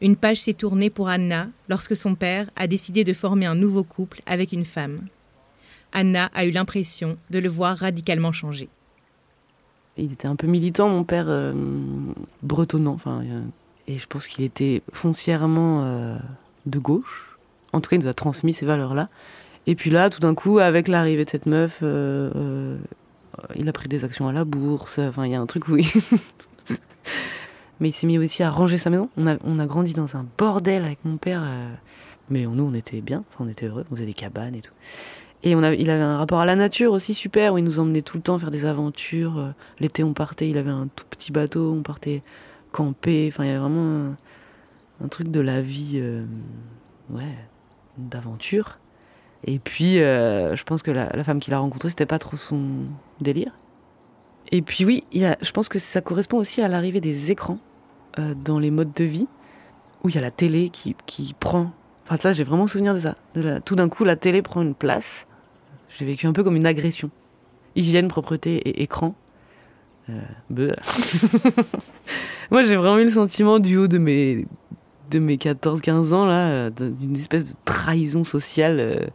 [0.00, 3.84] Une page s'est tournée pour Anna lorsque son père a décidé de former un nouveau
[3.84, 5.08] couple avec une femme.
[5.92, 8.70] Anna a eu l'impression de le voir radicalement changer.
[9.98, 11.52] Il était un peu militant, mon père, euh,
[12.42, 12.94] bretonnant.
[12.94, 13.42] Enfin, euh,
[13.86, 16.16] et je pense qu'il était foncièrement euh,
[16.66, 17.36] de gauche.
[17.72, 19.08] En tout cas, il nous a transmis ces valeurs-là.
[19.66, 24.04] Et puis là, tout d'un coup, avec l'arrivée de cette meuf, il a pris des
[24.04, 24.98] actions à la bourse.
[24.98, 25.86] Enfin, il y a un truc où il...
[27.80, 29.10] Mais il s'est mis aussi à ranger sa maison.
[29.16, 31.46] On a, on a grandi dans un bordel avec mon père.
[32.30, 33.24] Mais nous, on était bien.
[33.28, 33.84] Enfin, on était heureux.
[33.90, 34.72] On faisait des cabanes et tout.
[35.44, 38.16] Et il avait un rapport à la nature aussi super, où il nous emmenait tout
[38.16, 39.38] le temps faire des aventures.
[39.38, 42.22] Euh, l'été, on partait, il avait un tout petit bateau, on partait
[42.72, 43.30] camper.
[43.32, 44.16] Enfin, il y avait vraiment
[45.00, 46.24] un, truc de la vie, euh,
[47.10, 47.36] ouais,
[47.98, 48.78] d'aventure.
[49.44, 52.86] Et puis, euh, je pense que la, femme qu'il a rencontrée, c'était pas trop son
[53.20, 53.52] délire.
[54.50, 57.30] Et puis oui, il y a, je pense que ça correspond aussi à l'arrivée des
[57.30, 57.58] écrans
[58.44, 59.28] dans les modes de vie,
[60.02, 61.70] où il y a la télé qui, qui prend
[62.08, 63.16] Enfin, ça, j'ai vraiment souvenir de ça.
[63.66, 65.26] Tout d'un coup, la télé prend une place.
[65.96, 67.10] J'ai vécu un peu comme une agression.
[67.76, 69.14] Hygiène, propreté et écran.
[70.10, 70.20] Euh,
[72.50, 74.46] Moi, j'ai vraiment eu le sentiment du haut de mes,
[75.10, 79.06] de mes 14-15 ans, là, euh, d'une espèce de trahison sociale euh,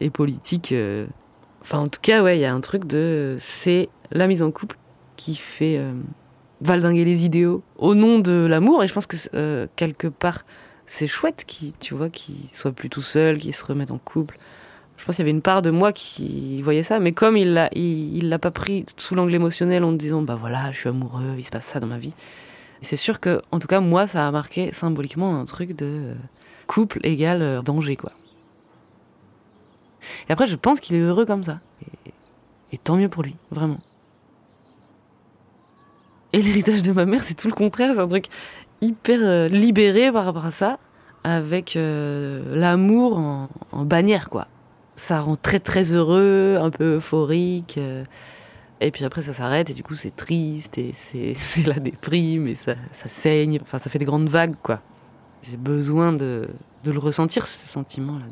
[0.00, 0.72] et politique.
[0.72, 1.06] Euh.
[1.60, 3.36] Enfin, en tout cas, ouais, il y a un truc de.
[3.38, 4.76] C'est la mise en couple
[5.16, 5.80] qui fait
[6.60, 8.82] valdinguer les idéaux au nom de l'amour.
[8.82, 10.44] Et je pense que quelque part,
[10.86, 12.08] c'est chouette qui, tu vois,
[12.52, 14.38] soit plus tout seul, qu'il se remette en couple.
[15.02, 17.54] Je pense qu'il y avait une part de moi qui voyait ça, mais comme il
[17.54, 21.34] l'a, il, l'a pas pris sous l'angle émotionnel en disant, bah voilà, je suis amoureux,
[21.36, 22.14] il se passe ça dans ma vie.
[22.82, 26.14] C'est sûr que, en tout cas, moi, ça a marqué symboliquement un truc de
[26.68, 28.12] couple égal euh, danger, quoi.
[30.28, 31.58] Et après, je pense qu'il est heureux comme ça.
[32.70, 33.80] Et, tant mieux pour lui, vraiment.
[36.32, 37.92] Et l'héritage de ma mère, c'est tout le contraire.
[37.92, 38.26] C'est un truc
[38.80, 40.78] hyper euh, libéré par rapport à ça,
[41.24, 44.46] avec euh, l'amour en, bannière, quoi.
[45.02, 47.74] Ça rend très très heureux, un peu euphorique.
[47.76, 48.04] Euh,
[48.80, 51.34] et puis après, ça s'arrête, et du coup, c'est triste, et c'est
[51.66, 53.58] la déprime, et ça, ça saigne.
[53.62, 54.80] Enfin, ça fait des grandes vagues, quoi.
[55.42, 56.48] J'ai besoin de,
[56.84, 58.26] de, le ressentir, ce sentiment-là,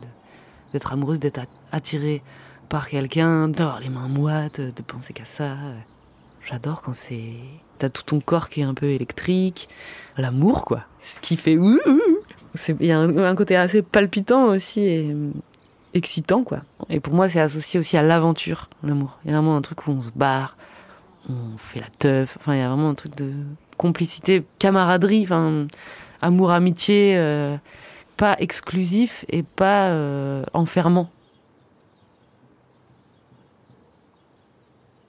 [0.73, 1.41] d'être amoureuse, d'être
[1.73, 2.23] attirée
[2.69, 5.57] par quelqu'un, d'avoir les mains moites, de penser qu'à ça.
[6.49, 7.35] J'adore quand c'est.
[7.79, 9.69] T'as tout ton corps qui est un peu électrique.
[10.17, 10.85] L'amour, quoi.
[11.03, 11.59] Ce qui fait.
[11.59, 15.13] Il y a un, côté assez palpitant aussi
[15.95, 16.63] excitant, quoi.
[16.89, 19.19] Et pour moi, c'est associé aussi à l'aventure, l'amour.
[19.25, 20.57] Il y a vraiment un truc où on se barre,
[21.29, 22.37] on fait la teuf.
[22.39, 23.33] Enfin, il y a vraiment un truc de
[23.77, 25.67] complicité, camaraderie, enfin,
[26.21, 27.57] amour, amitié, euh,
[28.17, 31.11] pas exclusif et pas euh, enfermant.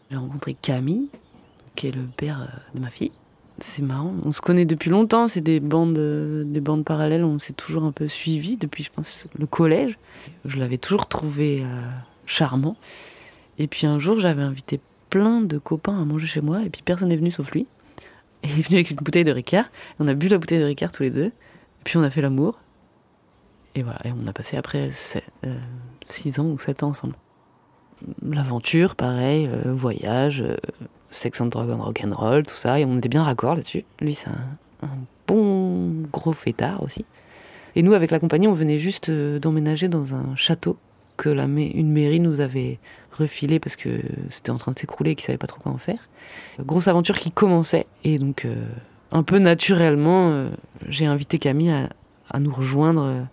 [0.09, 1.07] J'ai rencontré Camille,
[1.75, 3.11] qui est le père euh, de ma fille.
[3.63, 7.37] C'est marrant, on se connaît depuis longtemps, c'est des bandes, euh, des bandes parallèles, on
[7.37, 9.99] s'est toujours un peu suivis depuis, je pense, le collège.
[10.45, 11.89] Je l'avais toujours trouvé euh,
[12.25, 12.75] charmant.
[13.59, 14.79] Et puis un jour, j'avais invité
[15.11, 17.67] plein de copains à manger chez moi, et puis personne n'est venu sauf lui.
[18.43, 19.69] Il est venu avec une bouteille de Ricard,
[19.99, 21.31] on a bu la bouteille de Ricard tous les deux,
[21.83, 22.57] puis on a fait l'amour.
[23.75, 27.15] Et voilà, et on a passé après 6 ans ou 7 ans ensemble.
[28.23, 30.43] L'aventure, pareil, voyage,
[31.11, 33.83] Sex and Drug and Rock'n'Roll, tout ça, et on était bien raccord là-dessus.
[33.99, 34.87] Lui, c'est un,
[35.27, 37.05] bon gros fêtard aussi.
[37.75, 40.77] Et nous, avec la compagnie, on venait juste euh, d'emménager dans un château
[41.17, 42.79] que la une mairie nous avait
[43.11, 43.89] refilé parce que
[44.29, 46.09] c'était en train de s'écrouler et qu'ils savaient pas trop quoi en faire.
[46.59, 48.55] Grosse aventure qui commençait, et donc euh,
[49.11, 50.49] un peu naturellement, euh,
[50.87, 51.71] j'ai invité Camille
[52.29, 53.27] à, nous rejoindre.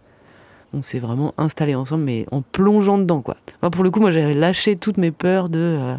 [0.74, 3.36] on s'est vraiment installés ensemble, mais en plongeant dedans, quoi.
[3.70, 5.96] pour le coup, moi, j'avais lâché toutes mes peurs de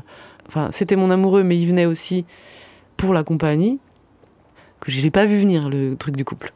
[0.50, 2.26] Enfin, c'était mon amoureux, mais il venait aussi
[2.98, 3.78] pour la compagnie,
[4.80, 6.54] que je l'ai pas vu venir, le truc du couple.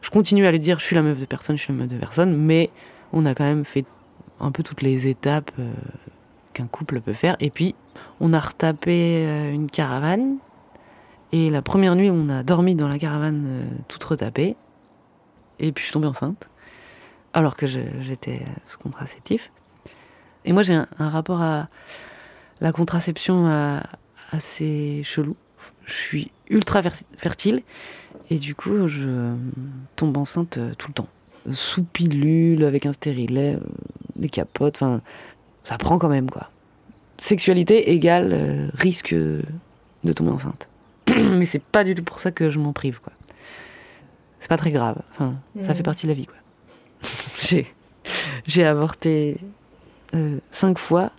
[0.00, 1.88] Je continue à lui dire, je suis la meuf de personne, je suis la meuf
[1.88, 2.70] de personne, mais
[3.12, 3.84] on a quand même fait
[4.40, 5.74] un peu toutes les étapes euh,
[6.54, 7.36] qu'un couple peut faire.
[7.38, 7.74] Et puis,
[8.18, 10.38] on a retapé euh, une caravane.
[11.32, 14.56] Et la première nuit, on a dormi dans la caravane euh, toute retapée.
[15.58, 16.48] Et puis, je suis tombée enceinte.
[17.34, 19.52] Alors que j'étais sous contraceptif.
[20.46, 21.68] Et moi, j'ai un, rapport à,
[22.60, 23.80] la contraception euh,
[24.30, 25.36] assez chelou.
[25.84, 26.82] Je suis ultra
[27.16, 27.62] fertile
[28.30, 29.34] et du coup je euh,
[29.96, 31.08] tombe enceinte euh, tout le temps.
[31.50, 33.58] Sous pilule, avec un stérilet,
[34.18, 35.02] les capotes, enfin
[35.62, 36.50] ça prend quand même quoi.
[37.18, 40.68] Sexualité égale risque de tomber enceinte.
[41.08, 43.12] Mais c'est pas du tout pour ça que je m'en prive quoi.
[44.40, 45.00] C'est pas très grave.
[45.12, 46.36] Enfin, ça fait partie de la vie quoi.
[47.38, 47.66] j'ai
[48.46, 49.36] j'ai avorté
[50.50, 51.12] cinq fois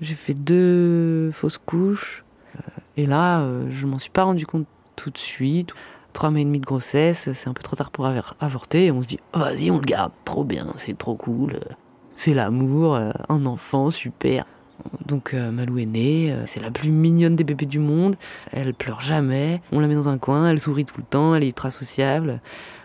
[0.00, 2.24] J'ai fait deux fausses couches.
[2.96, 5.72] Et là, euh, je m'en suis pas rendu compte tout de suite.
[6.12, 8.06] Trois mois et demi de grossesse, c'est un peu trop tard pour
[8.40, 8.86] avorter.
[8.86, 11.60] Et on se dit, oh, vas-y, on le garde, trop bien, c'est trop cool.
[12.14, 14.46] C'est l'amour, euh, un enfant, super.
[15.06, 18.16] Donc euh, Malou est née, c'est la plus mignonne des bébés du monde.
[18.52, 19.60] Elle pleure jamais.
[19.72, 22.40] On la met dans un coin, elle sourit tout le temps, elle est ultra sociable.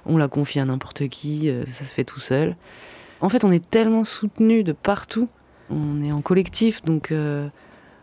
[0.06, 2.56] On la confie à n'importe qui, ça se fait tout seul.
[3.22, 5.30] En fait, on est tellement soutenu de partout.
[5.72, 7.14] On est en collectif, donc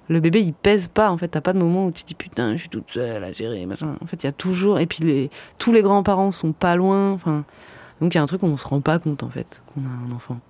[0.09, 1.29] le bébé il pèse pas en fait.
[1.29, 3.97] T'as pas de moment où tu dis putain je suis toute seule à gérer machin.
[4.03, 6.77] En fait il y a toujours et puis les, tous les grands parents sont pas
[6.77, 7.45] loin enfin
[8.01, 9.83] donc il y a un truc où on se rend pas compte en fait qu'on
[9.83, 10.41] a un enfant.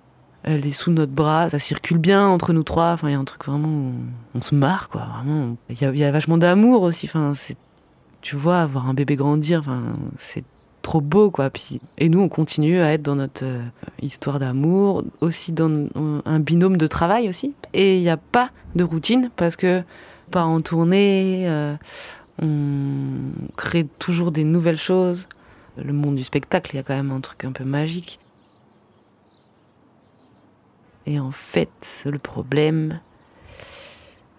[0.43, 3.19] Elle est sous notre bras ça circule bien entre nous trois enfin il y a
[3.19, 3.93] un truc vraiment où
[4.33, 5.57] on, se marre quoi vraiment.
[5.69, 7.57] Il y a, vachement d'amour aussi enfin c'est
[8.21, 10.43] tu vois voir un bébé grandir enfin c'est
[10.89, 11.51] trop beau quoi.
[11.99, 13.61] Et nous on continue à être dans notre euh,
[14.01, 15.87] histoire d'amour aussi dans
[16.25, 17.53] un binôme de travail aussi.
[17.73, 19.83] Et il n'y a pas de routine parce que
[20.31, 21.75] pas en tournée euh,
[22.41, 25.27] on crée toujours des nouvelles choses.
[25.77, 28.19] Le monde du spectacle il y a quand même un truc un peu magique.
[31.05, 32.99] Et en fait le problème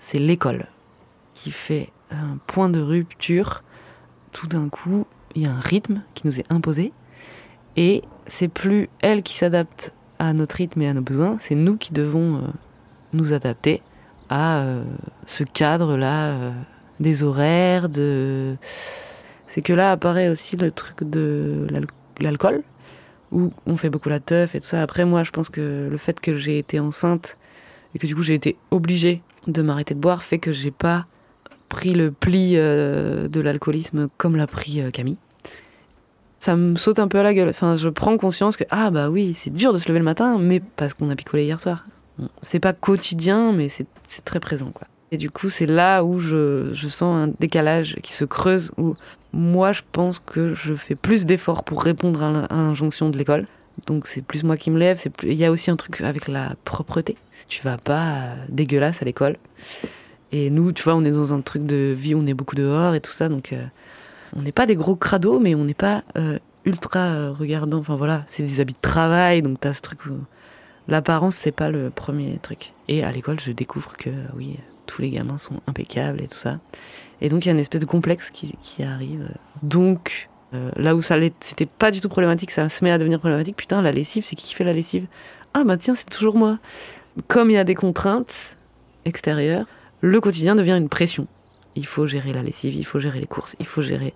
[0.00, 0.66] c'est l'école
[1.34, 3.62] qui fait un point de rupture
[4.32, 6.92] tout d'un coup il y a un rythme qui nous est imposé
[7.76, 11.76] et c'est plus elle qui s'adapte à notre rythme et à nos besoins, c'est nous
[11.76, 12.40] qui devons euh,
[13.12, 13.82] nous adapter
[14.28, 14.84] à euh,
[15.26, 16.52] ce cadre-là euh,
[17.00, 18.56] des horaires, de...
[19.46, 21.66] C'est que là apparaît aussi le truc de
[22.20, 22.62] l'alcool,
[23.32, 24.82] où on fait beaucoup la teuf et tout ça.
[24.82, 27.38] Après, moi, je pense que le fait que j'ai été enceinte
[27.94, 31.06] et que du coup j'ai été obligée de m'arrêter de boire fait que j'ai pas
[31.70, 35.16] pris le pli euh, de l'alcoolisme comme l'a pris euh, Camille.
[36.38, 37.48] Ça me saute un peu à la gueule.
[37.48, 40.38] Enfin, je prends conscience que, ah bah oui, c'est dur de se lever le matin,
[40.38, 41.86] mais parce qu'on a picolé hier soir.
[42.42, 43.86] c'est pas quotidien, mais c'est
[44.24, 44.86] très présent, quoi.
[45.12, 48.94] Et du coup, c'est là où je, je, sens un décalage qui se creuse, où
[49.32, 53.46] moi, je pense que je fais plus d'efforts pour répondre à l'injonction de l'école.
[53.86, 55.00] Donc c'est plus moi qui me lève.
[55.10, 55.32] Plus...
[55.32, 57.16] Il y a aussi un truc avec la propreté.
[57.48, 59.36] Tu vas pas euh, dégueulasse à l'école.
[60.32, 62.94] Et nous, tu vois, on est dans un truc de vie, on est beaucoup dehors
[62.94, 63.64] et tout ça, donc euh,
[64.36, 67.78] on n'est pas des gros crados, mais on n'est pas euh, ultra euh, regardant.
[67.78, 70.12] Enfin voilà, c'est des habits de travail, donc t'as ce truc où
[70.86, 72.74] l'apparence, c'est pas le premier truc.
[72.86, 74.56] Et à l'école, je découvre que oui,
[74.86, 76.60] tous les gamins sont impeccables et tout ça.
[77.20, 79.28] Et donc il y a une espèce de complexe qui, qui arrive.
[79.62, 80.28] Donc
[80.76, 83.54] là où ça c'était pas du tout problématique, ça se met à devenir problématique.
[83.56, 85.06] Putain, la lessive, c'est qui qui fait la lessive?
[85.54, 86.58] Ah bah tiens, c'est toujours moi.
[87.28, 88.56] Comme il y a des contraintes
[89.04, 89.66] extérieures,
[90.00, 91.26] le quotidien devient une pression.
[91.76, 94.12] Il faut gérer la lessive, il faut gérer les courses, il faut gérer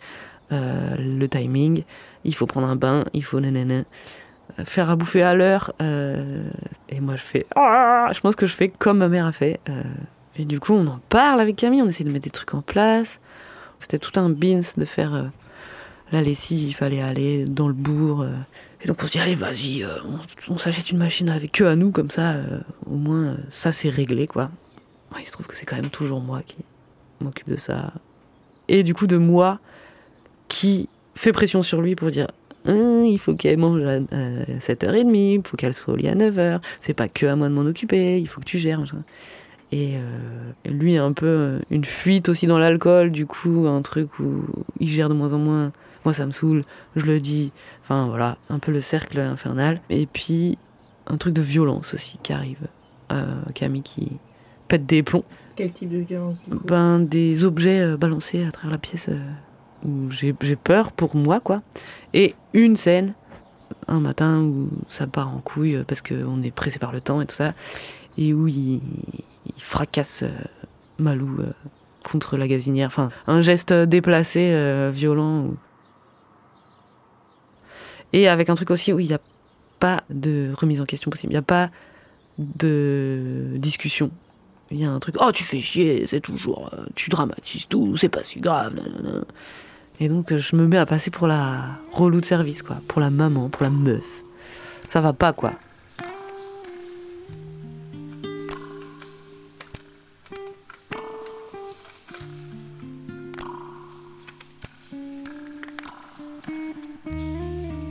[0.52, 1.84] euh, le timing,
[2.24, 3.84] il faut prendre un bain, il faut nanana,
[4.58, 5.72] euh, faire à bouffer à l'heure.
[5.80, 6.48] Euh,
[6.88, 7.46] et moi, je fais.
[7.54, 9.60] Ah je pense que je fais comme ma mère a fait.
[10.36, 12.62] et du coup, on en parle avec Camille, on essaie de mettre des trucs en
[12.62, 13.20] place.
[13.78, 15.30] C'était tout un bins de faire
[16.12, 18.24] la lessive, il fallait aller dans le bourg.
[18.82, 19.84] et donc on se dit, allez, vas-y,
[20.48, 22.36] on, s'achète une machine avec que à nous, comme ça,
[22.86, 24.50] au moins, ça c'est réglé, quoi
[25.20, 26.58] il se trouve que c'est quand même toujours moi qui
[27.20, 27.92] m'occupe de ça.
[28.68, 29.60] Et du coup, de moi
[30.48, 32.28] qui fait pression sur lui pour dire
[32.66, 36.60] hein, il faut qu'elle mange à 7h30, il faut qu'elle soit au lit à 9h,
[36.80, 38.82] c'est pas que à moi de m'en occuper, il faut que tu gères.
[39.72, 44.20] Et euh, lui, un peu euh, une fuite aussi dans l'alcool, du coup, un truc
[44.20, 44.44] où
[44.78, 45.72] il gère de moins en moins.
[46.04, 46.62] Moi, ça me saoule,
[46.94, 47.50] je le dis.
[47.82, 49.80] Enfin, voilà, un peu le cercle infernal.
[49.90, 50.58] Et puis,
[51.08, 52.60] un truc de violence aussi qui arrive.
[53.10, 54.12] Euh, Camille qui,
[54.74, 55.24] pète des plombs.
[55.54, 59.20] Quel type de violence Ben des objets euh, balancés à travers la pièce euh,
[59.86, 61.62] où j'ai peur pour moi quoi.
[62.12, 63.14] Et une scène
[63.86, 67.26] un matin où ça part en couille parce qu'on est pressé par le temps et
[67.26, 67.54] tout ça
[68.18, 68.80] et où il,
[69.56, 70.30] fracasse euh,
[70.98, 71.38] Malou
[72.02, 72.88] contre la gazinière.
[72.88, 75.50] Enfin un geste déplacé, violent.
[78.12, 79.20] Et avec un truc aussi où il n'y a
[79.80, 81.32] pas de remise en question possible.
[81.32, 81.70] Il n'y a pas
[82.38, 84.10] de discussion
[84.70, 87.96] il y a un truc, oh tu fais chier, c'est toujours, euh, tu dramatises tout,
[87.96, 88.74] c'est pas si grave.
[90.00, 93.10] Et donc je me mets à passer pour la relou de service, quoi, pour la
[93.10, 94.22] maman, pour la meuf.
[94.88, 95.52] Ça va pas, quoi.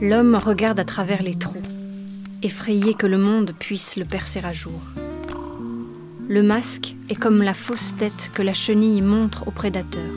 [0.00, 1.54] L'homme regarde à travers les trous,
[2.42, 4.82] effrayé que le monde puisse le percer à jour.
[6.26, 10.10] Le masque est comme la fausse tête que la chenille montre au prédateur.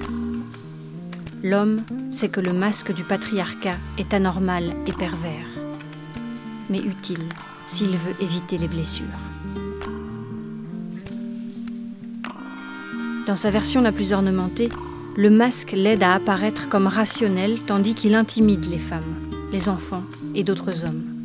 [1.43, 1.81] L'homme
[2.11, 5.45] sait que le masque du patriarcat est anormal et pervers,
[6.69, 7.25] mais utile
[7.67, 9.05] s'il veut éviter les blessures.
[13.27, 14.69] Dans sa version la plus ornementée,
[15.17, 19.15] le masque l'aide à apparaître comme rationnel tandis qu'il intimide les femmes,
[19.51, 20.03] les enfants
[20.33, 21.16] et d'autres hommes.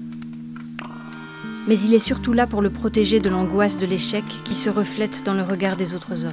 [1.69, 5.23] Mais il est surtout là pour le protéger de l'angoisse de l'échec qui se reflète
[5.25, 6.33] dans le regard des autres hommes.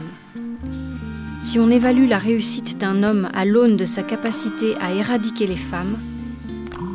[1.41, 5.55] Si on évalue la réussite d'un homme à l'aune de sa capacité à éradiquer les
[5.55, 5.97] femmes,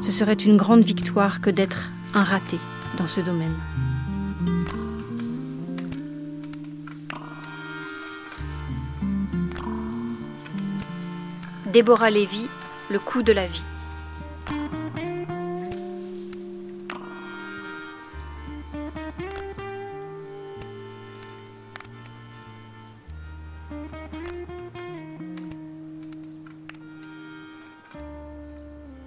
[0.02, 2.58] ce serait une grande victoire que d'être un raté
[2.98, 3.54] dans ce domaine.
[11.72, 12.48] Déborah Lévy,
[12.90, 13.64] Le coup de la vie.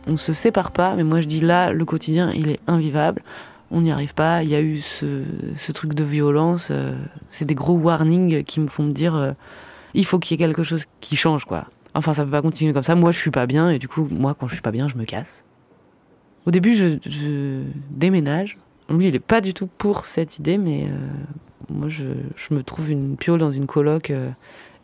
[0.08, 3.22] On se sépare pas, mais moi je dis là, le quotidien, il est invivable.
[3.70, 4.44] On n'y arrive pas.
[4.44, 6.70] Il y a eu ce, truc de violence.
[6.72, 6.96] Euh,
[7.30, 9.32] c'est des gros warnings qui me font me dire, euh,
[9.94, 11.68] il faut qu'il y ait quelque chose qui change, quoi.
[11.94, 12.96] Enfin, ça peut pas continuer comme ça.
[12.96, 14.96] Moi, je suis pas bien, et du coup, moi, quand je suis pas bien, je
[14.96, 15.44] me casse.
[16.46, 18.58] Au début, je, déménage.
[18.90, 22.06] Lui, il est pas du tout pour cette idée, mais euh, moi, je,
[22.52, 24.14] me trouve une piole dans une coloc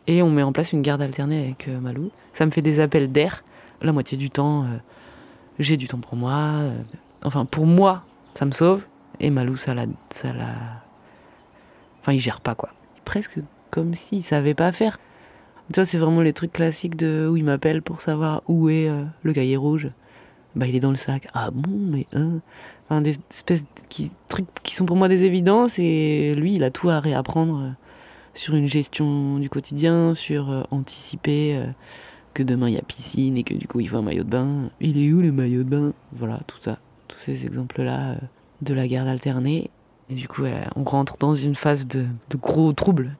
[0.06, 2.10] et on met en place une garde alternée avec Malou.
[2.34, 3.44] Ça me fait des appels d'air.
[3.80, 4.66] La moitié du temps,
[5.58, 6.32] j'ai du temps pour moi.
[6.32, 6.82] Euh,
[7.24, 8.84] enfin, pour moi, ça me sauve.
[9.20, 10.52] Et Malou, ça la, ça la.
[12.00, 12.70] Enfin, il gère pas, quoi.
[13.04, 13.38] Presque
[13.70, 14.98] comme s'il savait pas faire.
[15.72, 18.88] Tu vois, c'est vraiment les trucs classiques de où il m'appelle pour savoir où est
[18.88, 19.90] euh, le cahier rouge.
[20.54, 21.26] Bah, il est dans le sac.
[21.34, 22.06] Ah bon, mais.
[22.12, 22.40] Hein
[22.84, 25.78] enfin, des espèces de trucs qui sont pour moi des évidences.
[25.78, 27.70] Et lui, il a tout à réapprendre euh,
[28.34, 31.62] sur une gestion du quotidien, sur anticiper
[32.34, 34.28] que demain il y a piscine et que du coup il faut un maillot de
[34.28, 34.70] bain.
[34.80, 35.92] Il est où le maillot de bain?
[36.12, 36.78] Voilà, tout ça.
[37.08, 38.16] Tous ces exemples-là euh,
[38.62, 39.70] de la garde alternée.
[40.10, 40.42] Et du coup,
[40.76, 43.16] on rentre dans une phase de, gros troubles.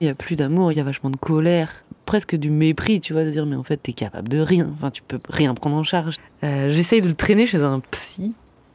[0.00, 3.12] Il n'y a plus d'amour, il y a vachement de colère, presque du mépris, tu
[3.12, 5.76] vois, de dire mais en fait t'es capable de rien, enfin tu peux rien prendre
[5.76, 6.16] en charge.
[6.42, 8.34] Euh, j'essaye de le traîner chez un psy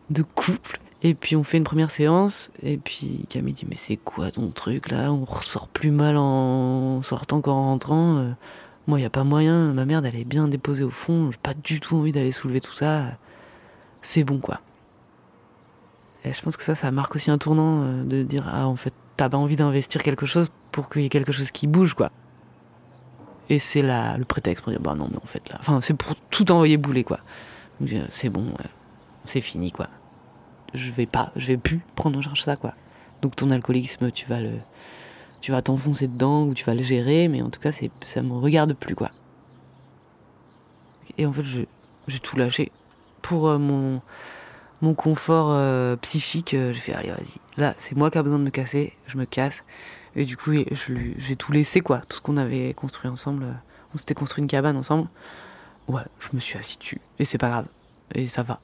[0.09, 3.97] de couple et puis on fait une première séance, et puis Camille dit mais c'est
[3.97, 5.12] quoi ton truc là?
[5.12, 8.18] On ressort plus mal en sortant qu'en rentrant.
[8.18, 8.32] Euh,
[8.88, 11.54] moi y a pas moyen, ma merde elle est bien déposée au fond, j'ai pas
[11.54, 13.18] du tout envie d'aller soulever tout ça.
[14.02, 14.62] C'est bon quoi.
[16.24, 18.76] Et je pense que ça, ça marque aussi un tournant euh, de dire ah en
[18.76, 21.93] fait t'as pas envie d'investir quelque chose pour qu'il y ait quelque chose qui bouge
[21.95, 22.12] quoi.
[23.49, 25.95] Et c'est là le prétexte pour dire bah non mais en fait là, enfin c'est
[25.95, 27.20] pour tout envoyer bouler quoi.
[28.10, 28.54] C'est bon,
[29.26, 29.88] c'est fini quoi
[30.74, 32.74] je vais pas, je vais plus prendre en charge ça, quoi.
[33.22, 34.52] Donc ton alcoolisme, tu vas le,
[35.42, 38.22] tu vas t'enfoncer dedans ou tu vas le gérer, mais en tout cas, c'est, ça
[38.22, 39.12] me regarde plus, quoi.
[41.18, 42.72] Et en fait, j'ai tout lâché
[43.22, 44.02] pour euh, mon,
[44.82, 46.54] mon confort euh, psychique.
[46.54, 47.40] Euh, j'ai fait, allez, vas-y.
[47.58, 49.66] Là, c'est moi qui a besoin de me casser, je me casse.
[50.16, 50.52] Et du coup,
[51.18, 52.02] j'ai tout laissé, quoi.
[52.08, 53.46] Tout ce qu'on avait construit ensemble.
[53.94, 55.08] On s'était construit une cabane ensemble.
[55.88, 57.02] Ouais, je me suis assis dessus.
[57.18, 57.66] Et c'est pas grave.
[58.14, 58.60] Et ça va.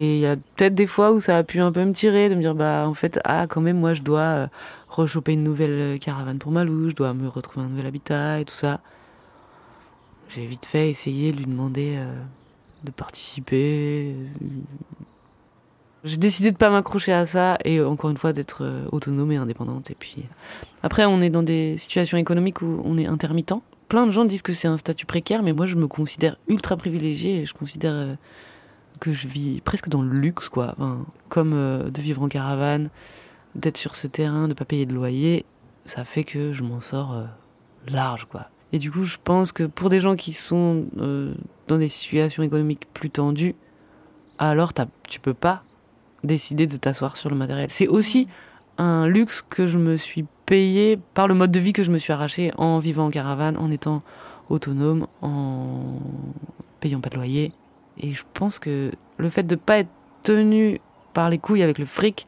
[0.00, 2.28] Et il y a peut-être des fois où ça a pu un peu me tirer,
[2.28, 4.46] de me dire, bah, en fait, ah, quand même, moi, je dois euh,
[4.88, 8.44] rechoper une nouvelle euh, caravane pour Malou, je dois me retrouver un nouvel habitat et
[8.44, 8.80] tout ça.
[10.28, 12.12] J'ai vite fait essayer de lui demander euh,
[12.84, 14.14] de participer.
[16.04, 19.90] J'ai décidé de pas m'accrocher à ça et encore une fois d'être autonome et indépendante.
[19.90, 20.24] Et puis
[20.82, 23.54] après, on est dans des situations économiques où on est intermittent.
[23.88, 26.76] Plein de gens disent que c'est un statut précaire, mais moi je me considère ultra
[26.76, 28.16] privilégié et je considère
[29.00, 30.74] que je vis presque dans le luxe, quoi.
[31.28, 32.88] comme euh, de vivre en caravane,
[33.54, 35.44] d'être sur ce terrain, de pas payer de loyer,
[35.84, 37.24] ça fait que je m'en sors euh,
[37.88, 38.50] large, quoi.
[38.72, 41.34] Et du coup, je pense que pour des gens qui sont euh,
[41.68, 43.54] dans des situations économiques plus tendues,
[44.38, 44.72] alors
[45.08, 45.62] tu peux pas
[46.24, 47.68] décider de t'asseoir sur le matériel.
[47.70, 48.26] C'est aussi
[48.78, 51.98] un luxe que je me suis payé par le mode de vie que je me
[51.98, 54.02] suis arraché en vivant en caravane, en étant
[54.48, 56.00] autonome, en
[56.80, 57.52] payant pas de loyer.
[57.98, 59.90] Et je pense que le fait de ne pas être
[60.22, 60.80] tenu
[61.12, 62.26] par les couilles avec le fric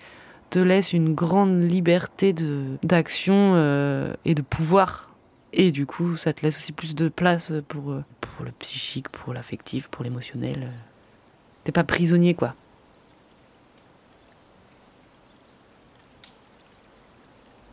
[0.51, 2.35] te laisse une grande liberté
[2.83, 5.14] d'action euh, et de pouvoir.
[5.53, 9.09] Et du coup, ça te laisse aussi plus de place pour, euh, pour le psychique,
[9.09, 10.73] pour l'affectif, pour l'émotionnel.
[11.64, 12.55] T'es pas prisonnier, quoi.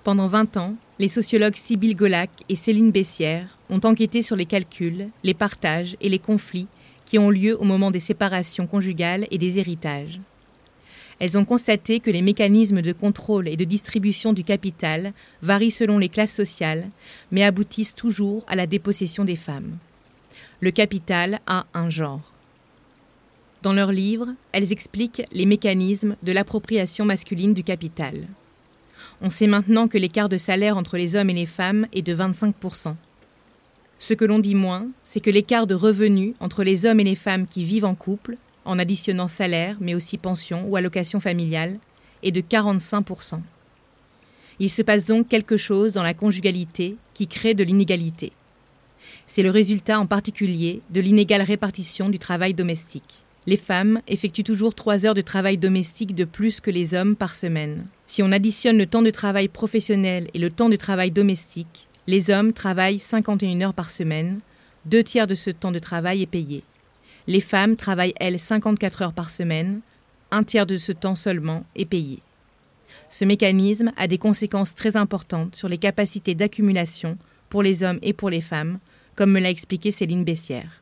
[0.04, 5.10] Pendant 20 ans, les sociologues Sybille Golac et Céline Bessière ont enquêté sur les calculs,
[5.24, 6.68] les partages et les conflits
[7.06, 10.20] qui ont lieu au moment des séparations conjugales et des héritages.
[11.20, 15.98] Elles ont constaté que les mécanismes de contrôle et de distribution du capital varient selon
[15.98, 16.90] les classes sociales,
[17.32, 19.78] mais aboutissent toujours à la dépossession des femmes.
[20.60, 22.34] Le capital a un genre.
[23.62, 28.28] Dans leur livre, elles expliquent les mécanismes de l'appropriation masculine du capital.
[29.22, 32.16] On sait maintenant que l'écart de salaire entre les hommes et les femmes est de
[32.16, 32.96] 25%.
[34.00, 37.16] Ce que l'on dit moins, c'est que l'écart de revenus entre les hommes et les
[37.16, 41.78] femmes qui vivent en couple, en additionnant salaire, mais aussi pension ou allocation familiale,
[42.24, 43.40] est de 45%.
[44.60, 48.32] Il se passe donc quelque chose dans la conjugalité qui crée de l'inégalité.
[49.28, 53.24] C'est le résultat en particulier de l'inégale répartition du travail domestique.
[53.48, 57.36] Les femmes effectuent toujours trois heures de travail domestique de plus que les hommes par
[57.36, 57.86] semaine.
[58.08, 62.30] Si on additionne le temps de travail professionnel et le temps de travail domestique, les
[62.30, 64.40] hommes travaillent 51 heures par semaine,
[64.86, 66.64] deux tiers de ce temps de travail est payé.
[67.28, 69.82] Les femmes travaillent, elles, 54 heures par semaine,
[70.32, 72.20] un tiers de ce temps seulement est payé.
[73.10, 77.18] Ce mécanisme a des conséquences très importantes sur les capacités d'accumulation
[77.50, 78.80] pour les hommes et pour les femmes,
[79.16, 80.82] comme me l'a expliqué Céline Bessière.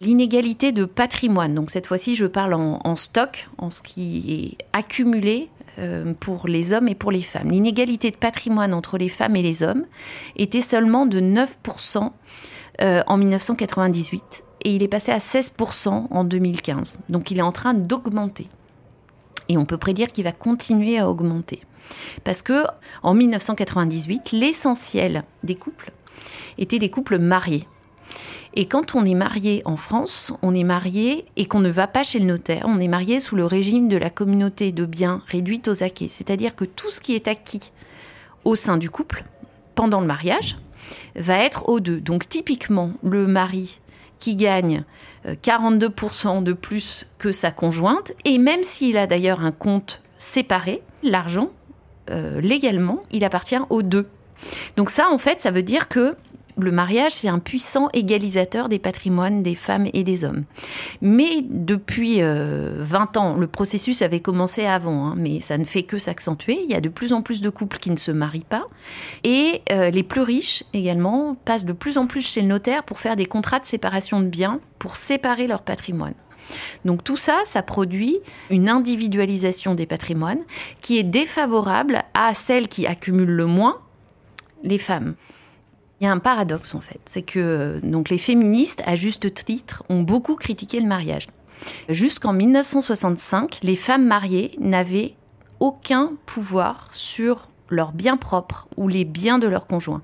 [0.00, 5.48] L'inégalité de patrimoine, donc cette fois-ci je parle en, stock, en ce qui est accumulé
[6.20, 7.50] pour les hommes et pour les femmes.
[7.50, 9.84] L'inégalité de patrimoine entre les femmes et les hommes
[10.36, 12.10] était seulement de 9%
[12.80, 16.98] euh, en 1998 et il est passé à 16% en 2015.
[17.08, 18.48] Donc il est en train d'augmenter.
[19.48, 21.60] Et on peut prédire qu'il va continuer à augmenter.
[22.24, 22.64] Parce que
[23.02, 25.92] en 1998, l'essentiel des couples
[26.58, 27.68] étaient des couples mariés.
[28.56, 32.04] Et quand on est marié en France, on est marié et qu'on ne va pas
[32.04, 35.66] chez le notaire, on est marié sous le régime de la communauté de biens réduite
[35.66, 36.08] aux acquis.
[36.08, 37.72] C'est-à-dire que tout ce qui est acquis
[38.44, 39.24] au sein du couple
[39.74, 40.56] pendant le mariage
[41.16, 42.00] va être aux deux.
[42.00, 43.80] Donc typiquement, le mari
[44.20, 44.84] qui gagne
[45.26, 50.82] 42% euh, de plus que sa conjointe, et même s'il a d'ailleurs un compte séparé,
[51.02, 51.50] l'argent
[52.10, 54.06] euh, légalement, il appartient aux deux.
[54.76, 56.16] Donc ça, en fait, ça veut dire que
[56.58, 60.44] le mariage, c'est un puissant égalisateur des patrimoines des femmes et des hommes.
[61.00, 65.82] Mais depuis 20 euh, ans, le processus avait commencé avant, hein, mais ça ne fait
[65.82, 66.60] que s'accentuer.
[66.62, 68.64] Il y a de plus en plus de couples qui ne se marient pas.
[69.24, 73.00] Et euh, les plus riches également passent de plus en plus chez le notaire pour
[73.00, 76.14] faire des contrats de séparation de biens, pour séparer leur patrimoine.
[76.84, 78.18] Donc tout ça, ça produit
[78.50, 80.42] une individualisation des patrimoines
[80.82, 83.78] qui est défavorable à celles qui accumulent le moins,
[84.62, 85.14] les femmes.
[86.00, 89.84] Il y a un paradoxe en fait, c'est que donc les féministes, à juste titre,
[89.88, 91.28] ont beaucoup critiqué le mariage.
[91.88, 95.14] Jusqu'en 1965, les femmes mariées n'avaient
[95.60, 100.02] aucun pouvoir sur leurs biens propres ou les biens de leur conjoint.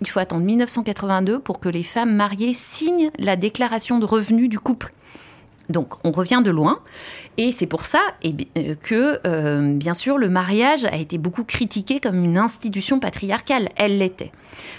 [0.00, 4.58] Il faut attendre 1982 pour que les femmes mariées signent la déclaration de revenus du
[4.58, 4.92] couple.
[5.72, 6.80] Donc on revient de loin
[7.38, 11.98] et c'est pour ça euh, que euh, bien sûr le mariage a été beaucoup critiqué
[11.98, 14.30] comme une institution patriarcale, elle l'était.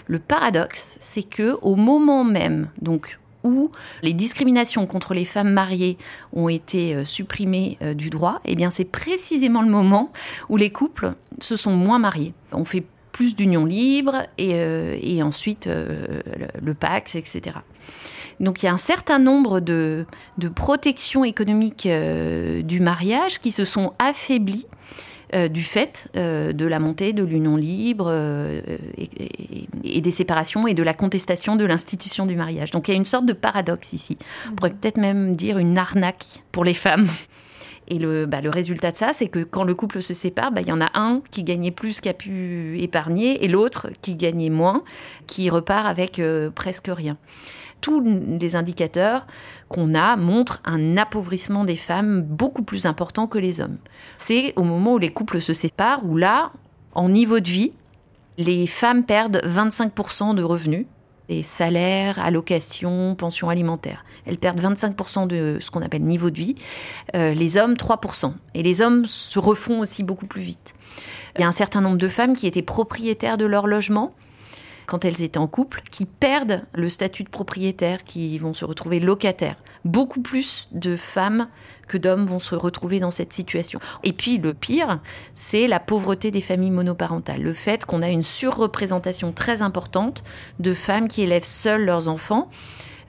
[0.07, 3.71] Le paradoxe, c'est que au moment même donc où
[4.01, 5.97] les discriminations contre les femmes mariées
[6.31, 10.13] ont été euh, supprimées du droit, eh c'est précisément le moment
[10.47, 12.33] où les couples se sont moins mariés.
[12.53, 17.57] On fait plus d'unions libres et, ensuite le Pax, etc.
[18.39, 20.05] Donc il y a un certain nombre de,
[20.55, 24.67] protections économiques euh, du mariage qui se sont affaiblies
[25.33, 28.11] euh, du fait euh, de la montée de l'union libre
[29.83, 32.71] et, des séparations et de la contestation de l'institution du mariage.
[32.71, 34.17] Donc il y a une sorte de paradoxe ici.
[34.51, 37.07] On pourrait peut-être même dire une arnaque pour les femmes.
[37.89, 40.61] Et le, bah, le résultat de ça, c'est que quand le couple se sépare, bah,
[40.61, 44.15] il y en a un qui gagnait plus, qui a pu épargner, et l'autre qui
[44.15, 44.83] gagnait moins,
[45.27, 46.21] qui repart avec
[46.55, 47.17] presque rien
[47.83, 48.01] tous
[48.39, 49.27] les indicateurs
[49.67, 53.77] qu'on a montrent un appauvrissement des femmes beaucoup plus important que les hommes.
[54.15, 56.53] C'est au moment où les couples se séparent, où là,
[56.95, 57.73] en niveau de vie,
[58.37, 60.85] les femmes perdent 25% de revenus,
[61.27, 64.05] des salaires, allocations, pensions alimentaires.
[64.25, 66.55] Elles perdent 25% de ce qu'on appelle niveau de vie,
[67.15, 68.33] euh, les hommes 3%.
[68.53, 70.73] Et les hommes se refont aussi beaucoup plus vite.
[71.35, 74.13] Il y a un certain nombre de femmes qui étaient propriétaires de leur logement
[74.85, 78.99] quand elles étaient en couple, qui perdent le statut de propriétaire, qui vont se retrouver
[78.99, 79.57] locataires.
[79.85, 81.47] Beaucoup plus de femmes
[81.87, 83.79] que d'hommes vont se retrouver dans cette situation.
[84.03, 85.01] Et puis le pire,
[85.33, 87.41] c'est la pauvreté des familles monoparentales.
[87.41, 90.23] Le fait qu'on a une surreprésentation très importante
[90.59, 92.49] de femmes qui élèvent seules leurs enfants,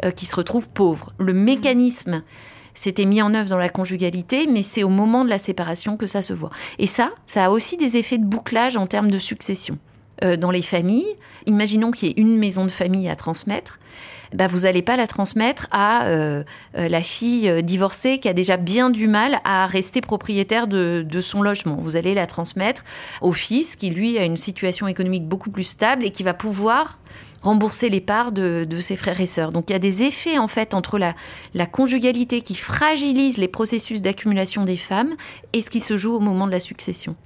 [0.05, 1.13] euh, qui se retrouvent pauvres.
[1.19, 2.23] Le mécanisme
[2.75, 6.07] s'était mis en œuvre dans la conjugalité, mais c'est au moment de la séparation que
[6.07, 6.51] ça se voit.
[6.79, 9.79] Et ça, ça a aussi des effets de bouclage en termes de succession.
[10.23, 13.81] Euh, dans les familles, imaginons qu'il y ait une maison de famille à transmettre,
[14.33, 16.45] bah, vous n'allez pas la transmettre à euh,
[16.77, 21.43] euh, la fille divorcée qui a déjà bien du mal à rester propriétaire de, son
[21.43, 21.77] logement.
[21.81, 22.85] Vous allez la transmettre
[23.23, 26.99] au fils qui, lui, a une situation économique beaucoup plus stable et qui va pouvoir
[27.43, 29.53] rembourser les parts de, ses frères et sœurs.
[29.53, 31.15] Donc il y a des effets en fait entre la,
[31.53, 35.15] la conjugalité qui fragilise les processus d'accumulation des femmes
[35.53, 37.17] et ce qui se joue au moment de la succession.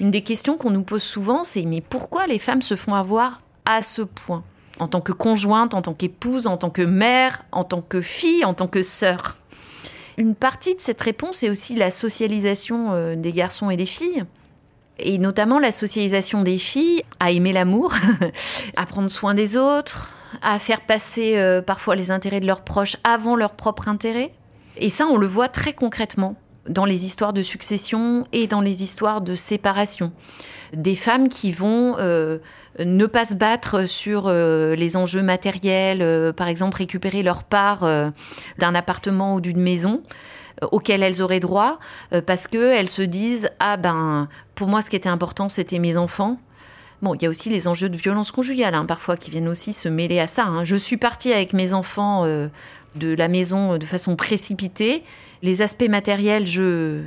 [0.00, 3.40] Une des questions qu'on nous pose souvent, c'est mais pourquoi les femmes se font avoir
[3.64, 4.42] à ce point?
[4.80, 8.44] En tant que conjointe, en tant qu'épouse, en tant que mère, en tant que fille,
[8.44, 9.36] en tant que sœur?
[10.16, 14.24] Une partie de cette réponse est aussi la socialisation euh, des garçons et des filles.
[14.98, 17.94] Et notamment la socialisation des filles à aimer l'amour,
[18.76, 20.12] à prendre soin des autres,
[20.42, 24.32] à faire passer euh, parfois les intérêts de leurs proches avant leur propre intérêt.
[24.76, 26.36] Et ça, on le voit très concrètement
[26.68, 30.12] dans les histoires de succession et dans les histoires de séparation.
[30.72, 32.38] Des femmes qui vont euh,
[32.78, 37.80] ne pas se battre sur euh, les enjeux matériels, par exemple récupérer leur part
[38.58, 40.02] d'un appartement ou d'une maison,
[40.62, 41.80] euh, auxquelles elles auraient droit
[42.12, 45.96] euh, parce qu'elles se disent ah ben pour moi ce qui était important c'était mes
[45.96, 46.38] enfants.
[47.02, 49.72] Bon, il y a aussi les enjeux de violence conjugale hein, parfois qui viennent aussi
[49.72, 50.44] se mêler à ça.
[50.44, 50.62] Hein.
[50.62, 52.48] Je suis partie avec mes enfants euh,
[52.94, 55.02] de la maison de façon précipitée.
[55.44, 57.02] Les aspects matériels, je,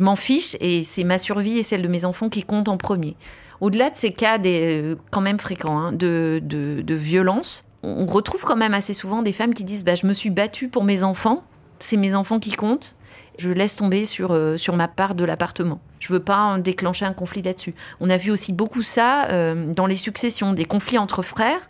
[0.00, 3.16] m'en fiche et c'est ma survie et celle de mes enfants qui comptent en premier.
[3.60, 8.54] Au-delà de ces cas des, quand même fréquents hein, de, de, violence, on retrouve quand
[8.54, 11.42] même assez souvent des femmes qui disent bah, Je me suis battue pour mes enfants,
[11.80, 12.94] c'est mes enfants qui comptent.
[13.36, 15.80] Je laisse tomber sur, euh, sur ma part de l'appartement.
[15.98, 17.74] Je veux pas déclencher un conflit là-dessus.
[17.98, 21.68] On a vu aussi beaucoup ça euh, dans les successions, des conflits entre frères,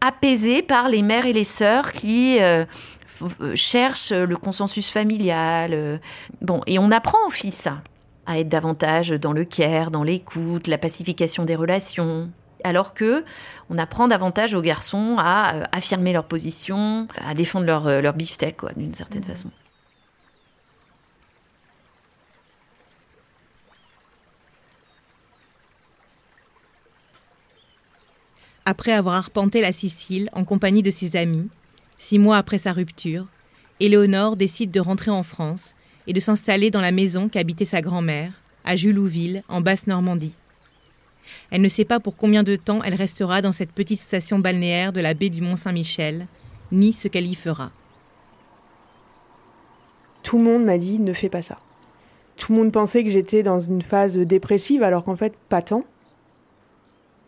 [0.00, 2.64] apaisés par les mères et les sœurs qui euh,
[3.54, 6.00] cherchent le consensus familial.
[6.40, 7.82] bon, et on apprend aux filles ça,
[8.26, 12.30] à être davantage dans le care, dans l'écoute, la pacification des relations,
[12.64, 13.24] alors que
[13.70, 18.14] on apprend davantage aux garçons à euh, affirmer leur position, à défendre leur, euh, leur
[18.14, 19.50] beefsteak, d'une certaine façon.
[28.64, 31.48] Après avoir arpenté la Sicile en compagnie de ses amis,
[32.02, 33.28] six mois après sa rupture,
[33.78, 35.76] Éléonore décide de rentrer en France
[36.08, 38.32] et de s'installer dans la maison qu'habitait sa grand-mère,
[38.64, 40.34] à Julouville, en Basse-Normandie.
[41.52, 44.92] Elle ne sait pas pour combien de temps elle restera dans cette petite station balnéaire
[44.92, 46.26] de la baie du Mont-Saint-Michel,
[46.72, 47.70] ni ce qu'elle y fera.
[50.24, 51.60] Tout le monde m'a dit ne fais pas ça.
[52.36, 55.84] Tout le monde pensait que j'étais dans une phase dépressive alors qu'en fait pas tant.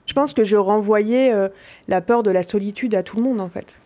[0.06, 1.48] Je pense que je renvoyais euh,
[1.86, 3.78] la peur de la solitude à tout le monde en fait.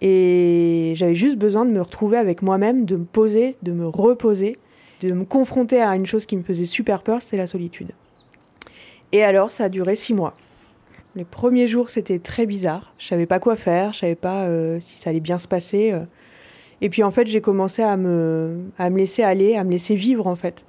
[0.00, 4.56] Et j'avais juste besoin de me retrouver avec moi-même, de me poser, de me reposer,
[5.00, 7.92] de me confronter à une chose qui me faisait super peur, c'était la solitude.
[9.12, 10.36] Et alors, ça a duré six mois.
[11.16, 12.92] Les premiers jours, c'était très bizarre.
[12.98, 15.92] Je savais pas quoi faire, je savais pas euh, si ça allait bien se passer.
[15.92, 16.04] Euh.
[16.80, 19.96] Et puis en fait, j'ai commencé à me, à me laisser aller, à me laisser
[19.96, 20.64] vivre en fait.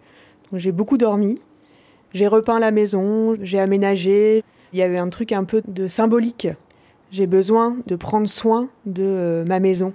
[0.54, 1.38] J'ai beaucoup dormi.
[2.14, 4.44] J'ai repeint la maison, j'ai aménagé.
[4.74, 6.48] Il y avait un truc un peu de symbolique.
[7.12, 9.92] J'ai besoin de prendre soin de euh, ma maison.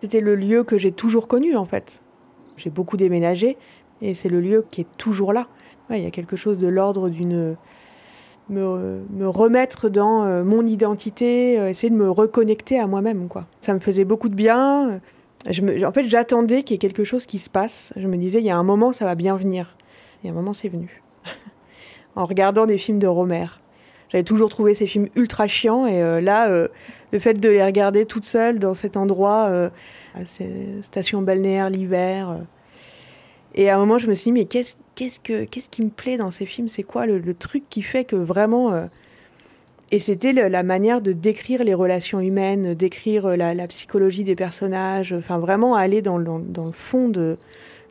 [0.00, 2.02] C'était le lieu que j'ai toujours connu en fait.
[2.56, 3.56] J'ai beaucoup déménagé
[4.02, 5.46] et c'est le lieu qui est toujours là
[5.90, 7.56] il y a quelque chose de l'ordre d'une
[8.50, 13.28] me, me, remettre dans euh, mon identité, euh, essayer de me reconnecter à moi-même.
[13.28, 13.46] quoi.
[13.60, 15.00] Ça me faisait beaucoup de bien.
[15.46, 17.92] En fait, j'attendais qu'il y ait quelque chose qui se passe.
[17.96, 19.76] Je me disais, il y a un moment, ça va bien venir.
[20.24, 21.02] Et un moment, c'est venu.
[22.16, 23.46] en regardant des films de Romer.
[24.14, 25.86] J'avais toujours trouvé ces films ultra chiants.
[25.86, 29.70] Et euh, là, le fait de les regarder toute seule dans cet endroit,
[30.24, 32.38] cette station balnéaire l'hiver,
[33.54, 36.30] et à un moment, je me suis dit, mais qu'est-ce, que, qui me plaît dans
[36.30, 36.68] ces films?
[36.68, 38.72] C'est quoi le, truc qui fait que vraiment.
[38.72, 38.86] Euh,
[39.90, 45.12] et c'était la manière de décrire les relations humaines, décrire euh, la, psychologie des personnages,
[45.12, 47.38] enfin vraiment aller dans, le fond de,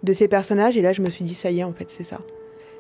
[0.04, 0.76] de ces personnages.
[0.76, 2.20] Et là, je me suis dit, ça y est, en fait, c'est ça.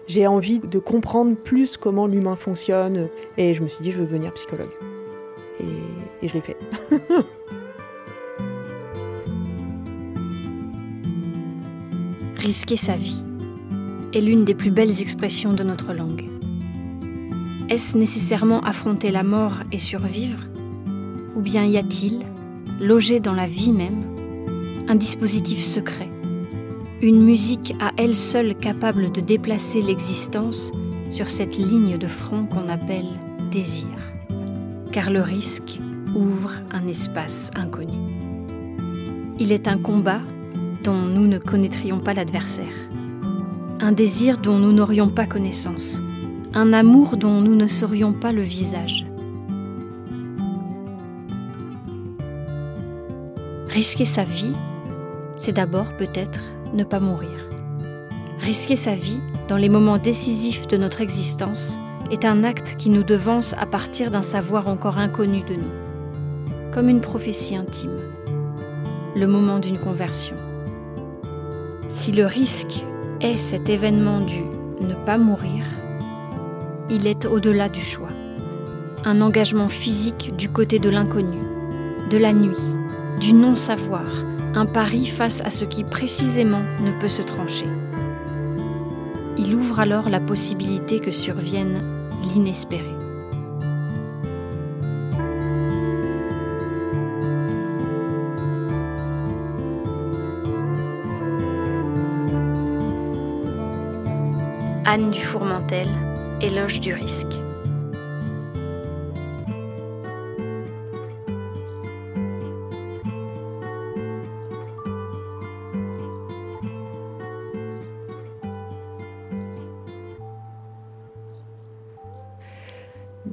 [0.08, 3.10] J'ai envie de comprendre plus comment l'humain fonctionne.
[3.38, 4.72] Et je me suis dit, je veux devenir psychologue.
[5.60, 6.58] Et, je l'ai fait.
[12.44, 13.24] risquer sa vie
[14.14, 16.26] est l'une des plus belles expressions de notre langue.
[17.70, 20.40] Est-ce nécessairement affronter la mort et survivre?
[21.38, 22.20] Ou bien y a-t-il,
[22.82, 24.04] logé dans la vie même,
[24.90, 26.13] un dispositif secret?
[27.04, 30.72] Une musique à elle seule capable de déplacer l'existence
[31.10, 33.20] sur cette ligne de front qu'on appelle
[33.52, 33.90] désir.
[34.94, 35.82] Car le risque
[36.16, 37.98] ouvre un espace inconnu.
[39.38, 40.22] Il est un combat
[40.82, 42.74] dont nous ne connaîtrions pas l'adversaire,
[43.82, 46.00] un désir dont nous n'aurions pas connaissance,
[46.54, 49.06] un amour dont nous ne saurions pas le visage.
[53.68, 54.56] Risquer sa vie,
[55.36, 56.40] c'est d'abord peut-être
[56.74, 57.50] ne pas mourir.
[58.40, 61.78] Risquer sa vie dans les moments décisifs de notre existence,
[62.12, 66.90] est un acte qui nous devance à partir d'un savoir encore inconnu de nous, comme
[66.90, 68.00] une prophétie intime,
[69.16, 70.36] le moment d'une conversion.
[71.90, 72.86] Si le risque
[73.22, 74.44] est cet événement du
[74.80, 75.66] ne pas mourir,
[76.90, 78.10] il est au-delà du choix.
[79.06, 81.40] Un engagement physique du côté de l'inconnu,
[82.10, 82.52] de la nuit,
[83.20, 84.06] du non-savoir,
[84.56, 87.68] un pari face à ce qui précisément ne peut se trancher.
[89.38, 91.82] Il ouvre alors la possibilité que survienne
[92.22, 92.84] l'inespéré.
[104.86, 105.88] Anne du Fourmentel,
[106.42, 107.43] éloge du risque.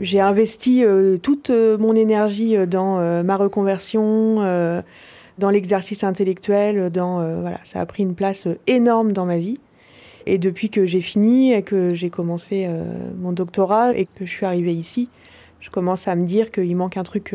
[0.01, 4.37] J'ai investi euh, toute euh, mon énergie euh, dans ma reconversion,
[5.39, 9.59] dans l'exercice intellectuel, dans voilà, ça a pris une place énorme dans ma vie.
[10.27, 12.69] Et depuis que j'ai fini et que j'ai commencé
[13.19, 15.09] mon doctorat et que je suis arrivée ici,
[15.61, 17.35] je commence à me dire qu'il manque un truc,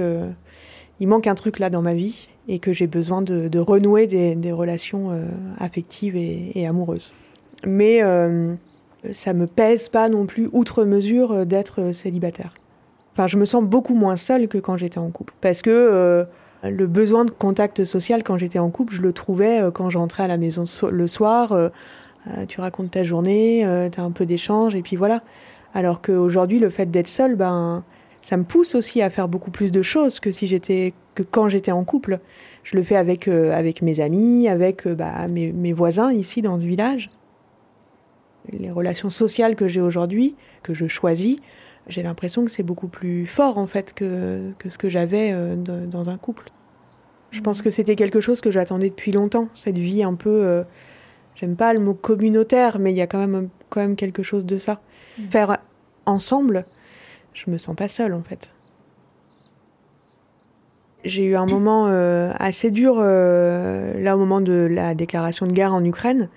[0.99, 4.51] il manque un truc là dans ma vie et que j'ai besoin de, renouer des,
[4.51, 5.09] relations
[5.57, 7.13] affectives et, et, amoureuses.
[7.65, 8.01] Mais
[9.11, 12.53] ça me pèse pas non plus outre mesure euh, d'être euh, célibataire.
[13.13, 15.33] Enfin, je me sens beaucoup moins seule que quand j'étais en couple.
[15.41, 16.25] Parce que euh,
[16.63, 20.27] le besoin de contact social quand j'étais en couple, je le trouvais quand j'entrais à
[20.27, 21.55] la maison le soir.
[22.47, 25.21] tu racontes ta journée, tu as un peu d'échange, et puis voilà.
[25.75, 27.83] Alors qu'aujourd'hui, le fait d'être seule, ben,
[28.23, 31.49] ça me pousse aussi à faire beaucoup plus de choses que si j'étais que quand
[31.49, 32.19] j'étais en couple.
[32.63, 36.65] Je le fais avec avec mes amis, avec bah, mes, mes voisins ici dans ce
[36.65, 37.11] village
[38.51, 41.37] les relations sociales que j'ai aujourd'hui, que je choisis,
[41.87, 45.55] j'ai l'impression que c'est beaucoup plus fort en fait que, que ce que j'avais euh,
[45.55, 46.45] dans un couple.
[47.31, 50.63] Je pense que c'était quelque chose que j'attendais depuis longtemps, cette vie un peu, euh,
[51.35, 54.45] j'aime pas le mot communautaire, mais il y a quand même, quand même quelque chose
[54.45, 54.81] de ça.
[55.17, 55.29] Mm.
[55.29, 55.57] Faire
[56.05, 56.65] ensemble,
[57.33, 58.51] je me sens pas seule en fait.
[61.03, 65.71] J'ai eu un moment euh, assez dur là au moment de la déclaration de guerre
[65.71, 66.29] en Ukraine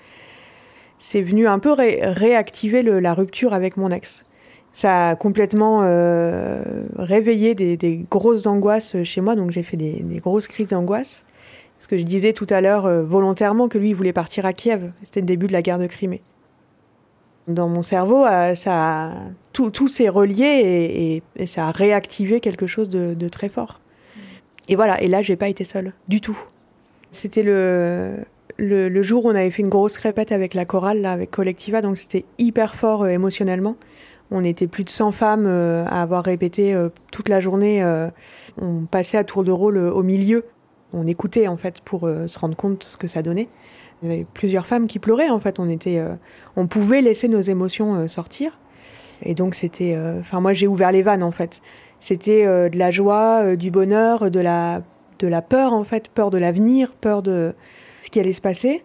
[0.99, 4.25] c'est venu un peu réactiver la rupture avec mon ex.
[4.73, 6.63] Ça a complètement euh,
[6.97, 11.25] réveillé des, grosses angoisses chez moi, donc j'ai fait des, grosses crises d'angoisse.
[11.79, 14.53] Parce que je disais tout à l'heure euh, volontairement que lui, il voulait partir à
[14.53, 14.91] Kiev.
[15.05, 16.23] C'était le début de la guerre de Crimée.
[17.47, 19.13] Dans mon cerveau, euh, ça
[19.53, 23.81] tout, s'est relié et, ça a réactivé quelque chose de, de très fort.
[24.69, 26.39] Et voilà, et là, j'ai pas été seule, du tout.
[27.11, 28.17] C'était le,
[28.59, 31.81] le, jour où on avait fait une grosse répète avec la chorale, là, avec Collectiva,
[31.81, 33.77] donc c'était hyper fort euh, émotionnellement.
[34.31, 37.85] On était plus de 100 femmes euh, à avoir répété euh, toute la journée.
[38.61, 40.45] on passait à tour de rôle au milieu.
[40.93, 43.49] On écoutait en fait pour se rendre compte de ce que ça donnait.
[44.03, 45.59] Il y avait plusieurs femmes qui pleuraient en fait.
[45.59, 46.03] On était,
[46.57, 48.59] on pouvait laisser nos émotions sortir.
[49.23, 51.61] Et donc c'était, enfin moi j'ai ouvert les vannes en fait.
[52.01, 54.83] C'était de la joie, du bonheur, de la,
[55.19, 57.55] de la peur en fait, peur de l'avenir, peur de
[58.01, 58.83] ce qui allait se passer.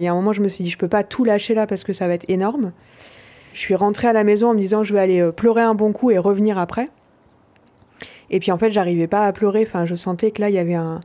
[0.00, 1.84] Et à un moment, je me suis dit, je peux pas tout lâcher là parce
[1.84, 2.72] que ça va être énorme.
[3.52, 5.74] Je suis rentrée à la maison en me disant, je vais aller euh, pleurer un
[5.74, 6.90] bon coup et revenir après.
[8.30, 9.64] Et puis en fait, j'arrivais pas à pleurer.
[9.66, 11.00] Enfin, je sentais que là, il y avait un,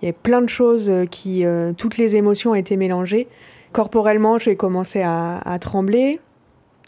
[0.00, 3.28] il y avait plein de choses euh, qui, euh, toutes les émotions étaient mélangées.
[3.70, 6.18] Corporellement, j'ai commencé à, à, trembler.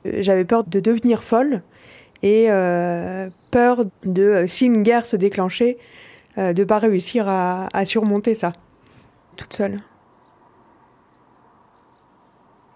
[0.04, 1.62] J'avais peur de devenir folle
[2.22, 2.48] et
[3.50, 5.78] peur de, si une guerre se déclenchait,
[6.36, 8.52] de de pas réussir à surmonter ça
[9.34, 9.80] toute seule.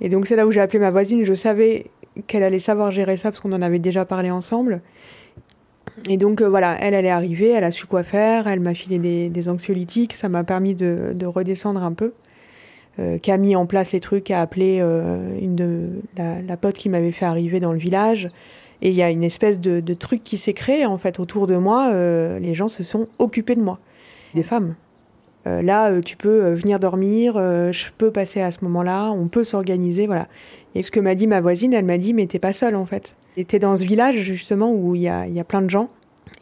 [0.00, 1.24] Et donc c'est là où j'ai appelé ma voisine.
[1.24, 1.90] Je savais
[2.26, 4.82] qu'elle allait savoir gérer ça parce qu'on en avait déjà parlé ensemble.
[6.08, 8.74] Et donc euh, voilà, elle, elle est arrivée, elle a su quoi faire, elle m'a
[8.74, 8.98] filé
[9.30, 12.12] des, anxiolytiques, ça m'a permis de, redescendre un peu.
[13.00, 16.76] Euh, qui a mis en place les trucs, a appelé euh, une de, la, pote
[16.76, 18.30] qui m'avait fait arriver dans le village.
[18.82, 21.46] Et il y a une espèce de, de truc qui s'est créé en fait autour
[21.46, 21.92] de moi.
[21.92, 23.80] les gens se sont occupés de moi,
[24.34, 24.74] des femmes.
[25.48, 29.28] Euh, là, euh, tu peux euh, venir dormir, je peux passer à ce moment-là, on
[29.28, 30.28] peut s'organiser, voilà.
[30.74, 32.86] Et ce que m'a dit ma voisine, elle m'a dit, mais t'es pas seule en
[32.86, 33.14] fait.
[33.46, 35.88] T'es dans ce village justement où il y a, y a, plein de gens.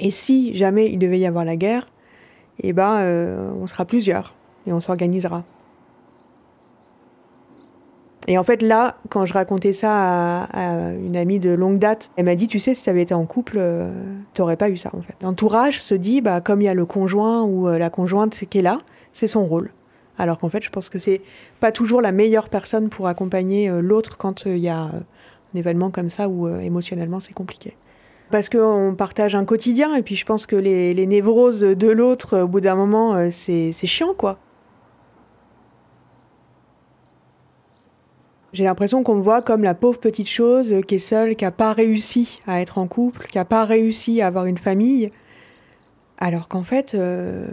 [0.01, 1.89] Et si jamais il devait y avoir la guerre,
[2.63, 3.03] eh ben,
[3.61, 4.35] on sera plusieurs
[4.67, 5.45] et on s'organisera.
[8.29, 12.25] Et en fait, là, quand je racontais ça à, une amie de longue date, elle
[12.25, 13.63] m'a dit, tu sais, si tu avais été en couple,
[14.33, 15.17] t'aurais pas eu ça, en fait.
[15.23, 18.63] L'entourage se dit, bah, comme il y a le conjoint ou la conjointe qui est
[18.63, 18.79] là,
[19.17, 19.71] c'est son rôle.
[20.19, 21.21] Alors qu'en fait, je pense que c'est
[21.61, 25.05] pas toujours la meilleure personne pour accompagner euh, l'autre quand il y a un
[25.55, 27.77] événement comme ça où émotionnellement c'est compliqué.
[28.31, 32.49] Parce qu'on partage un quotidien et puis je pense que les, névroses de l'autre, au
[32.49, 34.37] bout d'un moment, c'est chiant quoi.
[38.57, 41.51] J'ai l'impression qu'on me voit comme la pauvre petite chose qui est seule, qui n'a
[41.51, 45.13] pas réussi à être en couple, qui n'a pas réussi à avoir une famille.
[46.17, 47.49] Alors qu'en fait, euh,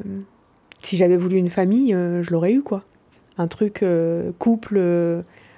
[0.86, 2.84] si j'avais voulu une famille, euh, je l'aurais eu, quoi.
[3.38, 4.82] Un truc euh, couple,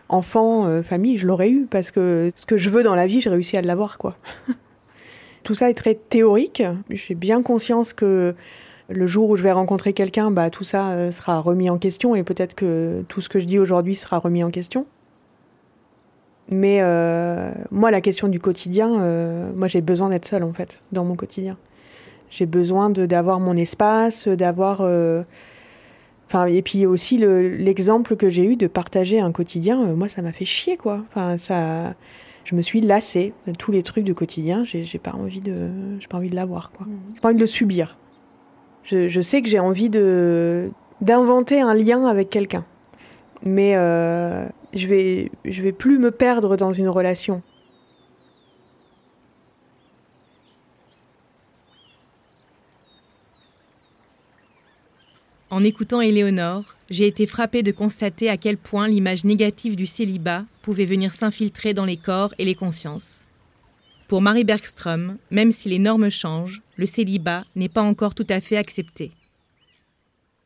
[0.10, 3.30] enfant, famille, je l'aurais eu, parce que ce que je veux dans la vie, j'ai
[3.30, 4.18] réussi à l'avoir, quoi.
[5.44, 6.64] Tout ça est très théorique.
[6.90, 8.34] J'ai bien conscience que
[8.90, 12.24] le jour où je vais rencontrer quelqu'un, bah, tout ça sera remis en question, et
[12.24, 14.88] peut-être que tout ce que je dis aujourd'hui sera remis en question.
[16.52, 20.82] Mais euh, moi, la question du quotidien, euh, moi, j'ai besoin d'être seule, en fait,
[20.92, 21.58] dans mon quotidien.
[22.30, 24.82] J'ai besoin d'avoir mon espace, d'avoir.
[24.82, 25.24] Euh,
[26.28, 30.32] enfin, et puis aussi l'exemple que j'ai eu de partager un quotidien, moi, ça m'a
[30.32, 31.04] fait chier, quoi.
[31.10, 31.94] Enfin, ça.
[32.44, 34.64] Je me suis lassée de tous les trucs du quotidien.
[34.66, 36.86] J'ai pas envie de, j'ai pas envie de l'avoir, quoi.
[36.86, 36.92] Mmh.
[37.16, 37.98] J'ai pas envie de le subir.
[38.84, 40.70] Je, je sais que j'ai envie de
[41.02, 42.64] d'inventer un lien avec quelqu'un,
[43.44, 43.74] mais
[44.76, 47.42] je vais, je vais plus me perdre dans une relation.
[55.56, 60.44] En écoutant Éléonore, j'ai été frappée de constater à quel point l'image négative du célibat
[60.62, 63.22] pouvait venir s'infiltrer dans les corps et les consciences.
[64.10, 68.42] Pour Marie Bergström, même si les normes changent, le célibat n'est pas encore tout à
[68.42, 69.14] fait accepté.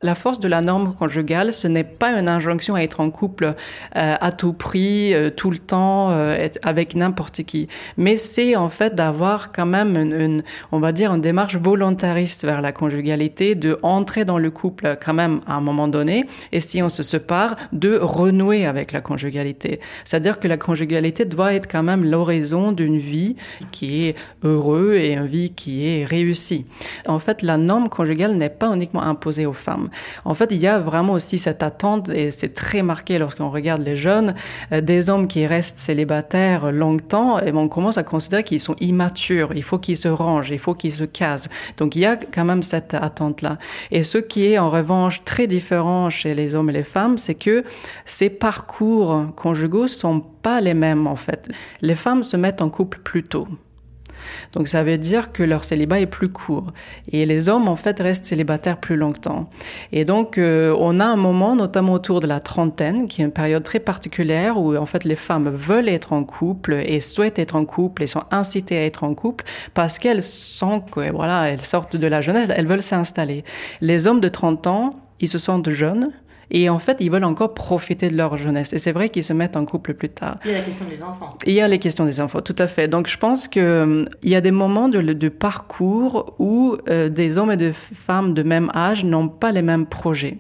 [0.02, 3.54] La force de la norme conjugale, ce n'est pas une injonction à être en couple
[3.98, 7.68] euh, à tout prix, euh, tout le temps, euh, avec n'importe qui.
[7.98, 10.42] Mais c'est en fait d'avoir quand même une,
[10.72, 15.14] on va dire, une démarche volontariste vers la conjugalité, de entrer dans le couple quand
[15.14, 19.82] même à un moment donné, et si on se sépare, de renouer avec la conjugalité.
[20.06, 23.36] C'est-à-dire que la conjugalité doit être quand même l'horizon d'une vie
[23.72, 26.66] qui est heureuse et une vie qui est réussie.
[27.06, 29.89] En fait, la norme conjugale n'est pas uniquement imposée aux femmes.
[30.26, 33.82] En fait, il y a vraiment aussi cette attente, et c'est très marqué lorsqu'on regarde
[33.82, 34.36] les jeunes,
[34.72, 39.52] euh, des hommes qui restent célibataires longtemps, et on commence à considérer qu'ils sont immatures,
[39.56, 41.50] il faut qu'ils se rangent, il faut qu'ils se casent.
[41.78, 43.58] Donc il y a quand même cette attente-là.
[43.92, 47.36] Et ce qui est en revanche très différent chez les hommes et les femmes, c'est
[47.36, 47.64] que
[48.06, 51.50] ces parcours conjugaux sont pas les mêmes en fait.
[51.82, 53.48] Les femmes se mettent en couple plus tôt.
[54.54, 56.68] Donc ça veut dire que leur célibat est plus court.
[57.12, 59.50] Et les hommes, en fait, restent célibataires plus longtemps.
[59.92, 63.32] Et donc, euh, on a un moment, notamment autour de la trentaine, qui est une
[63.32, 67.56] période très particulière où, en fait, les femmes veulent être en couple et souhaitent être
[67.56, 71.64] en couple et sont incitées à être en couple parce qu'elles sentent que, voilà, elles
[71.64, 73.44] sortent de la jeunesse, elles veulent s'installer.
[73.82, 76.12] Les hommes de 30 ans, ils se sentent jeunes,
[76.52, 78.74] et en fait, ils veulent encore profiter de leur jeunesse.
[78.74, 80.38] Et c'est vrai qu'ils se mettent en couple plus tard.
[80.46, 81.38] Il y a la question des enfants.
[81.46, 82.88] Il y a les questions des enfants, tout à fait.
[82.88, 87.38] Donc je pense qu'il hum, y a des moments de, de parcours où euh, des
[87.38, 90.38] hommes et des femmes de même âge n'ont pas les mêmes projets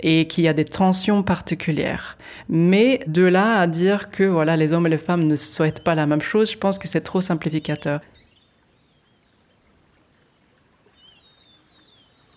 [0.00, 2.18] et qu'il y a des tensions particulières.
[2.48, 5.94] Mais de là à dire que voilà les hommes et les femmes ne souhaitent pas
[5.94, 8.00] la même chose, je pense que c'est trop simplificateur.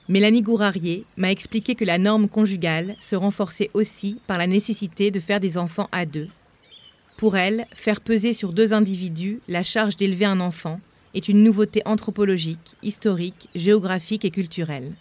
[0.10, 5.20] Mélanie Gourarier m'a expliqué que la norme conjugale se renforçait aussi par la nécessité de
[5.20, 6.30] faire des enfants à deux.
[7.18, 10.80] Pour elle, faire peser sur deux individus la charge d'élever un enfant
[11.14, 14.93] est une nouveauté anthropologique, historique, géographique et culturelle.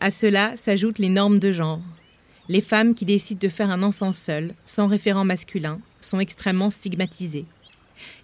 [0.00, 1.82] À cela s'ajoutent les normes de genre.
[2.48, 7.46] Les femmes qui décident de faire un enfant seul, sans référent masculin, sont extrêmement stigmatisées.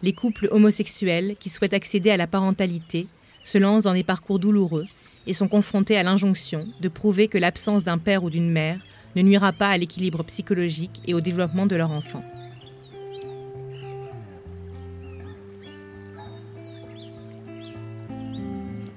[0.03, 3.07] Les couples homosexuels qui souhaitent accéder à la parentalité
[3.45, 4.87] se lancent dans des parcours douloureux
[5.27, 8.81] et sont confrontés à l'injonction de prouver que l'absence d'un père ou d'une mère
[9.17, 12.23] ne nuira pas à l'équilibre psychologique et au développement de leur enfant.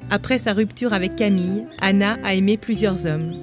[0.09, 3.33] Après sa rupture avec Camille, Anna a aimé plusieurs hommes.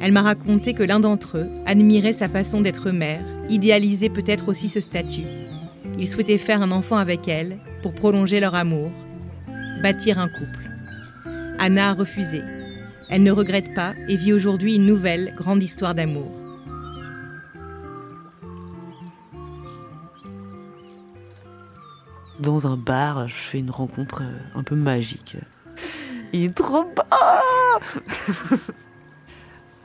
[0.00, 4.68] Elle m'a raconté que l'un d'entre eux admirait sa façon d'être mère, idéalisait peut-être aussi
[4.68, 5.26] ce statut.
[6.00, 8.90] Il souhaitait faire un enfant avec elle pour prolonger leur amour,
[9.80, 10.71] bâtir un couple.
[11.64, 12.42] Anna a refusé.
[13.08, 16.26] Elle ne regrette pas et vit aujourd'hui une nouvelle grande histoire d'amour.
[22.40, 25.36] Dans un bar, je fais une rencontre euh, un peu magique.
[26.32, 27.02] Il est trop beau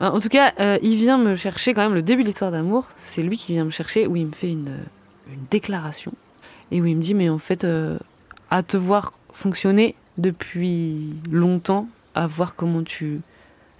[0.00, 2.86] En tout cas, euh, il vient me chercher quand même le début de l'histoire d'amour.
[2.96, 4.78] C'est lui qui vient me chercher où il me fait une,
[5.48, 6.12] déclaration
[6.72, 7.98] et où il me dit mais en fait euh,
[8.50, 13.20] à te voir fonctionner depuis longtemps à voir comment tu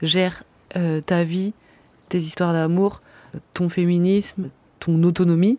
[0.01, 0.45] gères
[0.77, 1.53] euh, ta vie,
[2.09, 3.03] tes histoires d'amour,
[3.55, 5.59] ton féminisme, ton autonomie.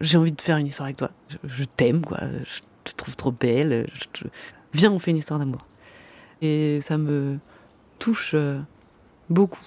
[0.00, 1.10] j'ai envie de faire une histoire avec toi.
[1.44, 2.18] Je, t'aime, quoi.
[2.44, 3.88] Je te trouve trop belle.
[4.72, 5.66] Viens, on fait une histoire d'amour.
[6.40, 7.38] Et ça me
[7.98, 8.60] touche euh,
[9.28, 9.64] beaucoup.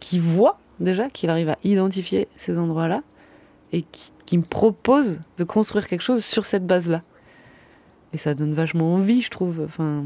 [0.00, 3.02] Qui voit déjà qu'il arrive à identifier ces endroits-là
[3.72, 7.02] et qui, me propose de construire quelque chose sur cette base-là.
[8.12, 9.62] Et ça donne vachement envie, je trouve.
[9.64, 10.04] Enfin,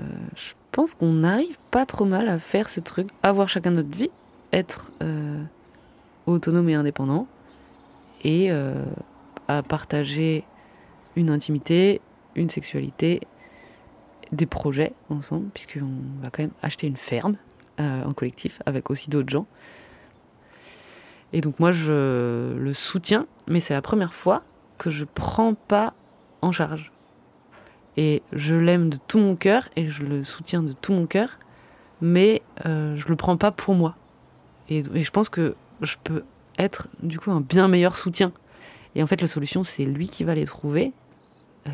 [0.00, 0.04] euh,
[0.36, 4.10] je pense qu'on n'arrive pas trop mal à faire ce truc, avoir chacun notre vie,
[4.52, 5.42] être euh,
[6.26, 7.26] autonome et indépendant,
[8.24, 8.84] et euh,
[9.48, 10.44] à partager
[11.16, 12.00] une intimité,
[12.36, 13.20] une sexualité,
[14.30, 17.36] des projets ensemble, puisqu'on va quand même acheter une ferme
[17.78, 19.46] en collectif avec aussi d'autres gens.
[21.32, 24.44] Et donc moi je le soutiens, mais c'est la première fois
[24.78, 25.92] que je prends pas
[26.42, 26.91] en charge.
[27.96, 31.38] Et je l'aime de tout mon cœur et je le soutiens de tout mon cœur,
[32.00, 33.96] mais euh, je le prends pas pour moi.
[34.68, 36.24] Et, je pense que je peux
[36.58, 38.32] être du coup un bien meilleur soutien.
[38.94, 40.92] Et en fait, la solution, c'est lui qui va les trouver.
[41.66, 41.70] Euh,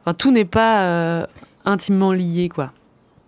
[0.00, 1.26] enfin, tout n'est pas euh,
[1.64, 2.72] intimement lié, quoi.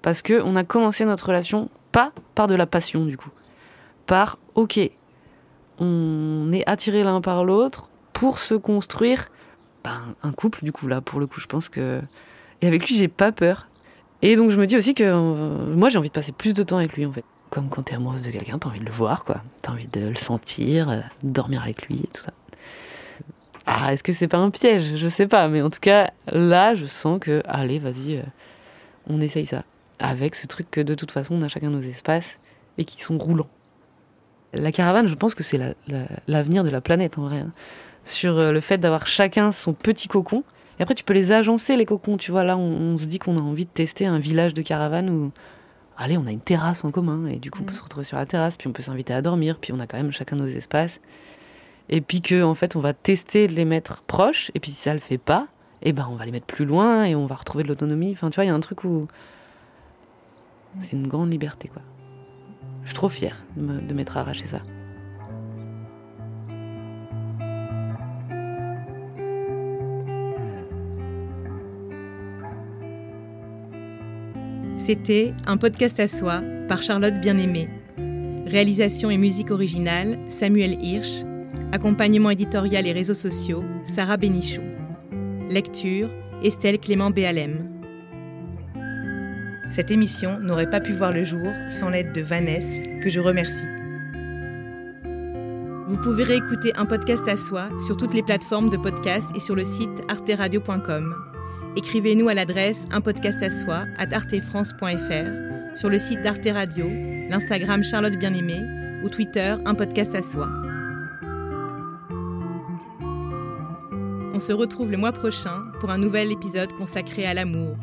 [0.02, 3.30] Parce que on a commencé notre relation pas par de la passion, du coup.
[4.06, 4.78] Par, ok,
[5.78, 9.28] on est attirés l'un par l'autre pour se construire
[10.22, 12.00] un couple, du coup, là, pour le coup, je pense que.
[12.62, 13.68] Et avec lui, j'ai pas peur.
[14.22, 16.62] Et donc, je me dis aussi que euh, moi, j'ai envie de passer plus de
[16.62, 18.90] temps avec lui, en fait comme quand t'es amoureuse de quelqu'un, t'as envie de le
[18.90, 19.42] voir, quoi.
[19.62, 22.32] T'as envie de le sentir, euh, dormir avec lui et tout ça.
[23.66, 24.96] Ah, est-ce que c'est pas un piège?
[24.96, 28.22] Je sais pas, mais en tout cas, là, je sens que, allez, vas-y, euh,
[29.08, 29.64] on essaye ça.
[29.98, 32.38] Avec ce truc que de toute façon, on a chacun nos espaces
[32.78, 33.48] et qui sont roulants.
[34.52, 35.58] La caravane, je pense que c'est
[36.28, 37.44] l'avenir de la planète, en vrai.
[38.06, 40.44] Sur euh, le fait d'avoir chacun son petit cocon.
[40.78, 42.16] Et après, tu peux les agencer, les cocons.
[42.16, 44.62] Tu vois, là, on, on se dit qu'on a envie de tester un village de
[44.62, 45.32] caravane où
[45.96, 47.76] allez, on a une terrasse en commun, et du coup, on peut mm.
[47.76, 49.96] se retrouver sur la terrasse, puis on peut s'inviter à dormir, puis on a quand
[49.96, 51.00] même chacun nos espaces.
[51.88, 54.76] Et puis que, en fait, on va tester de les mettre proches, et puis si
[54.76, 55.48] ça le fait pas,
[55.82, 58.12] eh ben, on va les mettre plus loin, et on va retrouver de l'autonomie.
[58.12, 59.08] Enfin, tu vois, il y a un truc où.
[60.78, 61.80] C'est une grande liberté, quoi.
[62.82, 64.60] Je suis trop fière de m'être arraché ça.
[74.86, 77.68] C'était un podcast à soi par Charlotte Bien-Aimée.
[78.46, 81.24] Réalisation et musique originale, Samuel Hirsch.
[81.72, 84.60] Accompagnement éditorial et réseaux sociaux, Sarah Bénichou.
[85.50, 86.08] Lecture,
[86.44, 87.68] Estelle Clément Béalem.
[89.72, 93.66] Cette émission n'aurait pas pu voir le jour sans l'aide de Vanessa, que je remercie.
[95.88, 99.56] Vous pouvez réécouter un podcast à soi sur toutes les plateformes de podcast et sur
[99.56, 101.35] le site arteradio.com.
[101.76, 106.88] Écrivez-nous à l'adresse un podcast à soi artefrance.fr, sur le site d'Arte Radio,
[107.28, 108.62] l'Instagram Charlotte Bien-Aimée
[109.04, 110.48] ou Twitter un podcast à soi.
[114.32, 117.76] On se retrouve le mois prochain pour un nouvel épisode consacré à l'amour.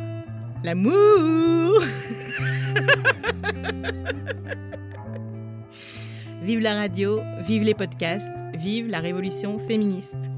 [0.63, 1.79] L'amour
[6.41, 10.32] Vive la radio, vive les podcasts, vive la révolution féministe.